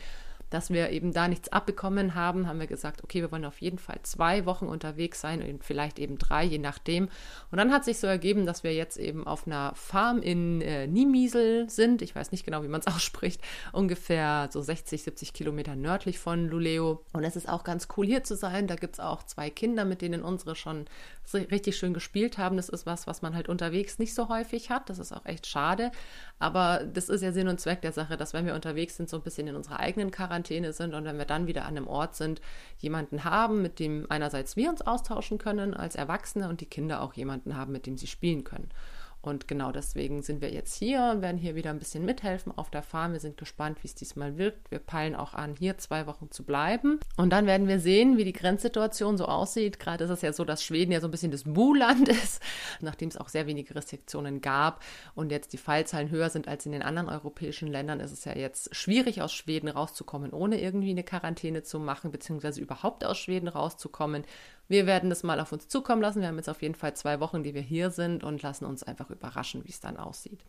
dass 0.52 0.70
wir 0.70 0.90
eben 0.90 1.12
da 1.12 1.28
nichts 1.28 1.50
abbekommen 1.50 2.14
haben, 2.14 2.46
haben 2.46 2.60
wir 2.60 2.66
gesagt, 2.66 3.02
okay, 3.02 3.20
wir 3.20 3.32
wollen 3.32 3.44
auf 3.44 3.60
jeden 3.60 3.78
Fall 3.78 3.98
zwei 4.02 4.46
Wochen 4.46 4.66
unterwegs 4.66 5.20
sein 5.20 5.42
und 5.42 5.64
vielleicht 5.64 5.98
eben 5.98 6.18
drei, 6.18 6.44
je 6.44 6.58
nachdem. 6.58 7.08
Und 7.50 7.58
dann 7.58 7.72
hat 7.72 7.84
sich 7.84 7.98
so 7.98 8.06
ergeben, 8.06 8.46
dass 8.46 8.62
wir 8.62 8.74
jetzt 8.74 8.96
eben 8.96 9.26
auf 9.26 9.46
einer 9.46 9.72
Farm 9.74 10.20
in 10.20 10.60
äh, 10.60 10.86
Niemiesel 10.86 11.68
sind. 11.68 12.02
Ich 12.02 12.14
weiß 12.14 12.32
nicht 12.32 12.44
genau, 12.44 12.62
wie 12.62 12.68
man 12.68 12.80
es 12.80 12.86
ausspricht. 12.94 13.40
Ungefähr 13.72 14.48
so 14.52 14.60
60, 14.60 15.02
70 15.02 15.32
Kilometer 15.32 15.76
nördlich 15.76 16.18
von 16.18 16.48
Luleo. 16.48 17.04
Und 17.12 17.24
es 17.24 17.36
ist 17.36 17.48
auch 17.48 17.64
ganz 17.64 17.88
cool 17.96 18.06
hier 18.06 18.24
zu 18.24 18.36
sein. 18.36 18.66
Da 18.66 18.76
gibt 18.76 18.94
es 18.94 19.00
auch 19.00 19.22
zwei 19.22 19.50
Kinder, 19.50 19.84
mit 19.84 20.02
denen 20.02 20.22
unsere 20.22 20.54
schon 20.54 20.86
richtig 21.34 21.76
schön 21.76 21.94
gespielt 21.94 22.36
haben. 22.38 22.56
Das 22.56 22.68
ist 22.68 22.84
was, 22.84 23.06
was 23.06 23.22
man 23.22 23.34
halt 23.34 23.48
unterwegs 23.48 23.98
nicht 23.98 24.14
so 24.14 24.28
häufig 24.28 24.70
hat. 24.70 24.90
Das 24.90 24.98
ist 24.98 25.12
auch 25.12 25.24
echt 25.24 25.46
schade. 25.46 25.92
Aber 26.38 26.84
das 26.84 27.08
ist 27.08 27.22
ja 27.22 27.32
Sinn 27.32 27.48
und 27.48 27.60
Zweck 27.60 27.80
der 27.80 27.92
Sache, 27.92 28.16
dass 28.16 28.34
wenn 28.34 28.46
wir 28.46 28.54
unterwegs 28.54 28.96
sind, 28.96 29.08
so 29.08 29.16
ein 29.16 29.22
bisschen 29.22 29.46
in 29.46 29.56
unserer 29.56 29.80
eigenen 29.80 30.10
Quarantäne 30.10 30.41
sind 30.46 30.94
und 30.94 31.04
wenn 31.04 31.18
wir 31.18 31.24
dann 31.24 31.46
wieder 31.46 31.62
an 31.62 31.76
einem 31.76 31.86
Ort 31.86 32.16
sind, 32.16 32.40
jemanden 32.78 33.24
haben, 33.24 33.62
mit 33.62 33.78
dem 33.78 34.06
einerseits 34.08 34.56
wir 34.56 34.70
uns 34.70 34.82
austauschen 34.82 35.38
können 35.38 35.74
als 35.74 35.94
Erwachsene 35.94 36.48
und 36.48 36.60
die 36.60 36.66
Kinder 36.66 37.00
auch 37.02 37.14
jemanden 37.14 37.56
haben, 37.56 37.72
mit 37.72 37.86
dem 37.86 37.96
sie 37.96 38.06
spielen 38.06 38.44
können. 38.44 38.68
Und 39.22 39.46
genau 39.46 39.70
deswegen 39.70 40.22
sind 40.22 40.40
wir 40.40 40.52
jetzt 40.52 40.74
hier 40.74 41.12
und 41.14 41.22
werden 41.22 41.38
hier 41.38 41.54
wieder 41.54 41.70
ein 41.70 41.78
bisschen 41.78 42.04
mithelfen 42.04 42.52
auf 42.56 42.70
der 42.70 42.82
Farm. 42.82 43.12
Wir 43.12 43.20
sind 43.20 43.36
gespannt, 43.36 43.78
wie 43.82 43.86
es 43.86 43.94
diesmal 43.94 44.36
wirkt. 44.36 44.72
Wir 44.72 44.80
peilen 44.80 45.14
auch 45.14 45.32
an, 45.34 45.54
hier 45.56 45.78
zwei 45.78 46.08
Wochen 46.08 46.32
zu 46.32 46.44
bleiben. 46.44 46.98
Und 47.16 47.30
dann 47.30 47.46
werden 47.46 47.68
wir 47.68 47.78
sehen, 47.78 48.16
wie 48.16 48.24
die 48.24 48.32
Grenzsituation 48.32 49.16
so 49.16 49.26
aussieht. 49.26 49.78
Gerade 49.78 50.04
ist 50.04 50.10
es 50.10 50.22
ja 50.22 50.32
so, 50.32 50.44
dass 50.44 50.64
Schweden 50.64 50.90
ja 50.90 51.00
so 51.00 51.06
ein 51.06 51.12
bisschen 51.12 51.30
das 51.30 51.44
Buhland 51.44 52.08
ist, 52.08 52.42
nachdem 52.80 53.10
es 53.10 53.16
auch 53.16 53.28
sehr 53.28 53.46
wenige 53.46 53.76
Restriktionen 53.76 54.40
gab 54.40 54.82
und 55.14 55.30
jetzt 55.30 55.52
die 55.52 55.58
Fallzahlen 55.58 56.10
höher 56.10 56.28
sind 56.28 56.48
als 56.48 56.66
in 56.66 56.72
den 56.72 56.82
anderen 56.82 57.08
europäischen 57.08 57.68
Ländern, 57.68 58.00
ist 58.00 58.12
es 58.12 58.24
ja 58.24 58.36
jetzt 58.36 58.74
schwierig, 58.74 59.22
aus 59.22 59.32
Schweden 59.32 59.68
rauszukommen, 59.68 60.32
ohne 60.32 60.60
irgendwie 60.60 60.90
eine 60.90 61.04
Quarantäne 61.04 61.62
zu 61.62 61.78
machen, 61.78 62.10
beziehungsweise 62.10 62.60
überhaupt 62.60 63.04
aus 63.04 63.18
Schweden 63.18 63.46
rauszukommen. 63.46 64.24
Wir 64.68 64.86
werden 64.86 65.10
das 65.10 65.22
mal 65.22 65.40
auf 65.40 65.52
uns 65.52 65.68
zukommen 65.68 66.02
lassen. 66.02 66.20
Wir 66.20 66.28
haben 66.28 66.36
jetzt 66.36 66.48
auf 66.48 66.62
jeden 66.62 66.74
Fall 66.74 66.94
zwei 66.94 67.20
Wochen, 67.20 67.42
die 67.42 67.54
wir 67.54 67.62
hier 67.62 67.90
sind 67.90 68.24
und 68.24 68.42
lassen 68.42 68.64
uns 68.64 68.82
einfach 68.82 69.10
überraschen, 69.10 69.64
wie 69.64 69.70
es 69.70 69.80
dann 69.80 69.96
aussieht. 69.96 70.40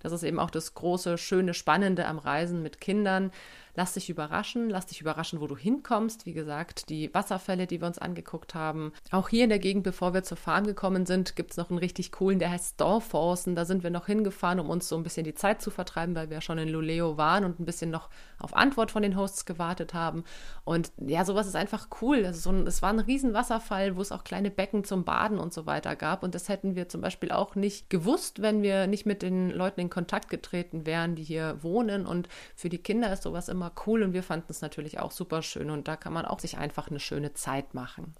Das 0.00 0.12
ist 0.12 0.22
eben 0.22 0.38
auch 0.38 0.50
das 0.50 0.74
große, 0.74 1.16
schöne, 1.18 1.54
spannende 1.54 2.06
am 2.06 2.18
Reisen 2.18 2.62
mit 2.62 2.80
Kindern. 2.80 3.32
Lass 3.76 3.94
dich 3.94 4.08
überraschen, 4.08 4.70
lass 4.70 4.86
dich 4.86 5.00
überraschen, 5.00 5.40
wo 5.40 5.46
du 5.48 5.56
hinkommst. 5.56 6.26
Wie 6.26 6.32
gesagt, 6.32 6.88
die 6.88 7.12
Wasserfälle, 7.12 7.66
die 7.66 7.80
wir 7.80 7.88
uns 7.88 7.98
angeguckt 7.98 8.54
haben. 8.54 8.92
Auch 9.10 9.28
hier 9.28 9.44
in 9.44 9.50
der 9.50 9.58
Gegend, 9.58 9.82
bevor 9.82 10.14
wir 10.14 10.22
zur 10.22 10.36
Farm 10.36 10.64
gekommen 10.64 11.06
sind, 11.06 11.34
gibt 11.34 11.50
es 11.50 11.56
noch 11.56 11.70
einen 11.70 11.78
richtig 11.78 12.12
coolen, 12.12 12.38
der 12.38 12.50
heißt 12.50 12.74
Storforsen. 12.74 13.56
Da 13.56 13.64
sind 13.64 13.82
wir 13.82 13.90
noch 13.90 14.06
hingefahren, 14.06 14.60
um 14.60 14.70
uns 14.70 14.88
so 14.88 14.96
ein 14.96 15.02
bisschen 15.02 15.24
die 15.24 15.34
Zeit 15.34 15.60
zu 15.60 15.70
vertreiben, 15.70 16.14
weil 16.14 16.30
wir 16.30 16.40
schon 16.40 16.58
in 16.58 16.68
Luleo 16.68 17.16
waren 17.16 17.44
und 17.44 17.58
ein 17.58 17.64
bisschen 17.64 17.90
noch 17.90 18.10
auf 18.38 18.54
Antwort 18.54 18.92
von 18.92 19.02
den 19.02 19.16
Hosts 19.16 19.44
gewartet 19.44 19.92
haben. 19.92 20.24
Und 20.64 20.92
ja, 20.98 21.24
sowas 21.24 21.46
ist 21.46 21.56
einfach 21.56 21.88
cool. 22.00 22.24
Also 22.24 22.52
so 22.52 22.64
es 22.64 22.80
war 22.80 22.90
ein 22.90 23.00
riesen 23.00 23.34
Wasserfall, 23.34 23.96
wo 23.96 24.00
es 24.00 24.12
auch 24.12 24.22
kleine 24.22 24.50
Becken 24.50 24.84
zum 24.84 25.04
Baden 25.04 25.38
und 25.38 25.52
so 25.52 25.66
weiter 25.66 25.96
gab. 25.96 26.22
Und 26.22 26.34
das 26.34 26.48
hätten 26.48 26.76
wir 26.76 26.88
zum 26.88 27.00
Beispiel 27.00 27.32
auch 27.32 27.56
nicht 27.56 27.90
gewusst, 27.90 28.40
wenn 28.40 28.62
wir 28.62 28.86
nicht 28.86 29.04
mit 29.04 29.22
den 29.22 29.50
Leuten 29.50 29.80
in 29.80 29.90
Kontakt 29.90 30.28
getreten 30.28 30.86
wären, 30.86 31.16
die 31.16 31.24
hier 31.24 31.58
wohnen. 31.62 32.06
Und 32.06 32.28
für 32.54 32.68
die 32.68 32.78
Kinder 32.78 33.12
ist 33.12 33.24
sowas 33.24 33.48
immer 33.48 33.63
immer 33.64 33.72
cool 33.86 34.02
und 34.02 34.12
wir 34.12 34.22
fanden 34.22 34.46
es 34.50 34.60
natürlich 34.60 34.98
auch 34.98 35.10
super 35.10 35.42
schön 35.42 35.70
und 35.70 35.88
da 35.88 35.96
kann 35.96 36.12
man 36.12 36.26
auch 36.26 36.38
sich 36.38 36.58
einfach 36.58 36.88
eine 36.88 37.00
schöne 37.00 37.32
Zeit 37.32 37.74
machen. 37.74 38.14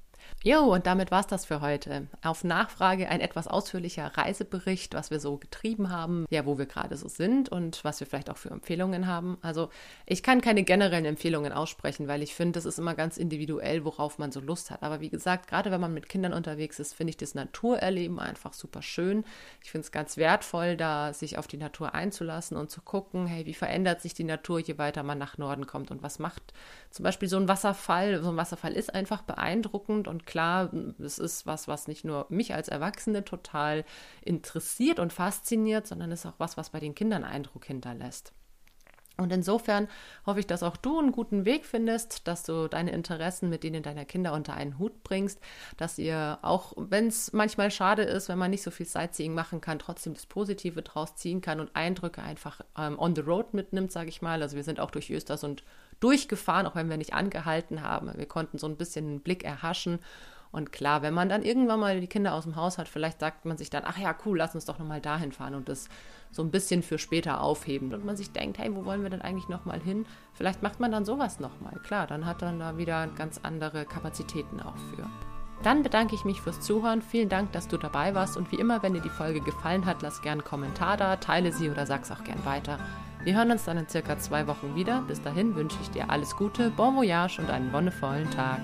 Jo, 0.46 0.60
und 0.74 0.86
damit 0.86 1.10
war 1.10 1.20
es 1.20 1.26
das 1.26 1.46
für 1.46 1.62
heute. 1.62 2.06
Auf 2.22 2.44
Nachfrage 2.44 3.08
ein 3.08 3.20
etwas 3.20 3.48
ausführlicher 3.48 4.12
Reisebericht, 4.14 4.92
was 4.92 5.10
wir 5.10 5.18
so 5.18 5.38
getrieben 5.38 5.90
haben, 5.90 6.26
ja, 6.28 6.44
wo 6.44 6.58
wir 6.58 6.66
gerade 6.66 6.98
so 6.98 7.08
sind 7.08 7.48
und 7.48 7.82
was 7.82 8.00
wir 8.00 8.06
vielleicht 8.06 8.28
auch 8.28 8.36
für 8.36 8.50
Empfehlungen 8.50 9.06
haben. 9.06 9.38
Also 9.40 9.70
ich 10.04 10.22
kann 10.22 10.42
keine 10.42 10.62
generellen 10.62 11.06
Empfehlungen 11.06 11.52
aussprechen, 11.52 12.08
weil 12.08 12.22
ich 12.22 12.34
finde, 12.34 12.52
das 12.52 12.66
ist 12.66 12.78
immer 12.78 12.94
ganz 12.94 13.16
individuell, 13.16 13.86
worauf 13.86 14.18
man 14.18 14.32
so 14.32 14.40
Lust 14.40 14.70
hat. 14.70 14.82
Aber 14.82 15.00
wie 15.00 15.08
gesagt, 15.08 15.46
gerade 15.48 15.70
wenn 15.70 15.80
man 15.80 15.94
mit 15.94 16.10
Kindern 16.10 16.34
unterwegs 16.34 16.78
ist, 16.78 16.92
finde 16.92 17.12
ich 17.12 17.16
das 17.16 17.34
Naturerleben 17.34 18.18
einfach 18.18 18.52
super 18.52 18.82
schön. 18.82 19.24
Ich 19.62 19.70
finde 19.70 19.86
es 19.86 19.92
ganz 19.92 20.18
wertvoll, 20.18 20.76
da 20.76 21.14
sich 21.14 21.38
auf 21.38 21.46
die 21.46 21.56
Natur 21.56 21.94
einzulassen 21.94 22.58
und 22.58 22.70
zu 22.70 22.82
gucken, 22.82 23.26
hey, 23.26 23.46
wie 23.46 23.54
verändert 23.54 24.02
sich 24.02 24.12
die 24.12 24.24
Natur, 24.24 24.58
je 24.60 24.76
weiter 24.76 25.04
man 25.04 25.16
nach 25.16 25.38
Norden 25.38 25.66
kommt 25.66 25.90
und 25.90 26.02
was 26.02 26.18
macht 26.18 26.52
zum 26.94 27.02
Beispiel 27.02 27.28
so 27.28 27.36
ein 27.38 27.48
Wasserfall. 27.48 28.22
So 28.22 28.28
ein 28.28 28.36
Wasserfall 28.36 28.72
ist 28.72 28.94
einfach 28.94 29.22
beeindruckend 29.22 30.06
und 30.06 30.13
klar, 30.20 30.72
es 30.98 31.18
ist 31.18 31.46
was, 31.46 31.68
was 31.68 31.88
nicht 31.88 32.04
nur 32.04 32.26
mich 32.28 32.54
als 32.54 32.68
Erwachsene 32.68 33.24
total 33.24 33.84
interessiert 34.22 34.98
und 34.98 35.12
fasziniert, 35.12 35.86
sondern 35.86 36.12
es 36.12 36.20
ist 36.20 36.26
auch 36.26 36.38
was, 36.38 36.56
was 36.56 36.70
bei 36.70 36.80
den 36.80 36.94
Kindern 36.94 37.24
Eindruck 37.24 37.64
hinterlässt. 37.64 38.32
Und 39.16 39.32
insofern 39.32 39.86
hoffe 40.26 40.40
ich, 40.40 40.46
dass 40.46 40.64
auch 40.64 40.76
du 40.76 40.98
einen 40.98 41.12
guten 41.12 41.44
Weg 41.44 41.66
findest, 41.66 42.26
dass 42.26 42.42
du 42.42 42.66
deine 42.66 42.90
Interessen 42.90 43.48
mit 43.48 43.62
denen 43.62 43.84
deiner 43.84 44.04
Kinder 44.04 44.32
unter 44.32 44.54
einen 44.54 44.78
Hut 44.78 45.04
bringst, 45.04 45.38
dass 45.76 45.98
ihr 45.98 46.38
auch, 46.42 46.72
wenn 46.76 47.06
es 47.06 47.32
manchmal 47.32 47.70
schade 47.70 48.02
ist, 48.02 48.28
wenn 48.28 48.38
man 48.38 48.50
nicht 48.50 48.62
so 48.62 48.72
viel 48.72 48.86
Sightseeing 48.86 49.32
machen 49.32 49.60
kann, 49.60 49.78
trotzdem 49.78 50.14
das 50.14 50.26
Positive 50.26 50.82
draus 50.82 51.14
ziehen 51.14 51.40
kann 51.40 51.60
und 51.60 51.76
Eindrücke 51.76 52.22
einfach 52.22 52.60
ähm, 52.76 52.98
on 52.98 53.14
the 53.14 53.20
road 53.20 53.54
mitnimmt, 53.54 53.92
sage 53.92 54.08
ich 54.08 54.20
mal. 54.20 54.42
Also 54.42 54.56
wir 54.56 54.64
sind 54.64 54.80
auch 54.80 54.90
durch 54.90 55.10
Östersund 55.10 55.62
durchgefahren, 56.00 56.66
auch 56.66 56.74
wenn 56.74 56.90
wir 56.90 56.96
nicht 56.96 57.14
angehalten 57.14 57.82
haben. 57.82 58.10
Wir 58.16 58.26
konnten 58.26 58.58
so 58.58 58.66
ein 58.66 58.76
bisschen 58.76 59.06
einen 59.06 59.20
Blick 59.20 59.44
erhaschen. 59.44 59.98
Und 60.52 60.70
klar, 60.70 61.02
wenn 61.02 61.14
man 61.14 61.28
dann 61.28 61.42
irgendwann 61.42 61.80
mal 61.80 62.00
die 62.00 62.06
Kinder 62.06 62.32
aus 62.32 62.44
dem 62.44 62.54
Haus 62.54 62.78
hat, 62.78 62.86
vielleicht 62.86 63.18
sagt 63.18 63.44
man 63.44 63.56
sich 63.56 63.70
dann, 63.70 63.82
ach 63.84 63.98
ja, 63.98 64.14
cool, 64.24 64.38
lass 64.38 64.54
uns 64.54 64.64
doch 64.64 64.78
nochmal 64.78 65.00
dahin 65.00 65.32
fahren 65.32 65.56
und 65.56 65.68
das 65.68 65.88
so 66.30 66.42
ein 66.42 66.52
bisschen 66.52 66.84
für 66.84 66.98
später 66.98 67.40
aufheben. 67.40 67.92
Und 67.92 68.04
man 68.04 68.16
sich 68.16 68.30
denkt, 68.30 68.58
hey, 68.58 68.72
wo 68.72 68.84
wollen 68.84 69.02
wir 69.02 69.10
denn 69.10 69.22
eigentlich 69.22 69.48
nochmal 69.48 69.80
hin? 69.80 70.06
Vielleicht 70.32 70.62
macht 70.62 70.78
man 70.78 70.92
dann 70.92 71.04
sowas 71.04 71.40
nochmal. 71.40 71.74
Klar, 71.82 72.06
dann 72.06 72.24
hat 72.24 72.40
man 72.42 72.60
da 72.60 72.78
wieder 72.78 73.08
ganz 73.08 73.40
andere 73.42 73.84
Kapazitäten 73.84 74.60
auch 74.60 74.76
für. 74.76 75.33
Dann 75.62 75.82
bedanke 75.82 76.14
ich 76.14 76.24
mich 76.24 76.42
fürs 76.42 76.60
Zuhören. 76.60 77.00
Vielen 77.00 77.28
Dank, 77.28 77.52
dass 77.52 77.68
du 77.68 77.78
dabei 77.78 78.14
warst. 78.14 78.36
Und 78.36 78.52
wie 78.52 78.56
immer, 78.56 78.82
wenn 78.82 78.94
dir 78.94 79.00
die 79.00 79.08
Folge 79.08 79.40
gefallen 79.40 79.86
hat, 79.86 80.02
lass 80.02 80.20
gerne 80.20 80.42
einen 80.42 80.48
Kommentar 80.48 80.96
da, 80.96 81.16
teile 81.16 81.52
sie 81.52 81.70
oder 81.70 81.86
sag's 81.86 82.10
auch 82.10 82.24
gern 82.24 82.44
weiter. 82.44 82.78
Wir 83.22 83.34
hören 83.34 83.50
uns 83.50 83.64
dann 83.64 83.78
in 83.78 83.88
circa 83.88 84.18
zwei 84.18 84.46
Wochen 84.46 84.74
wieder. 84.74 85.02
Bis 85.08 85.22
dahin 85.22 85.54
wünsche 85.54 85.78
ich 85.80 85.90
dir 85.90 86.10
alles 86.10 86.36
Gute, 86.36 86.70
bon 86.70 86.96
voyage 86.96 87.38
und 87.40 87.48
einen 87.48 87.72
wonnevollen 87.72 88.30
Tag. 88.30 88.60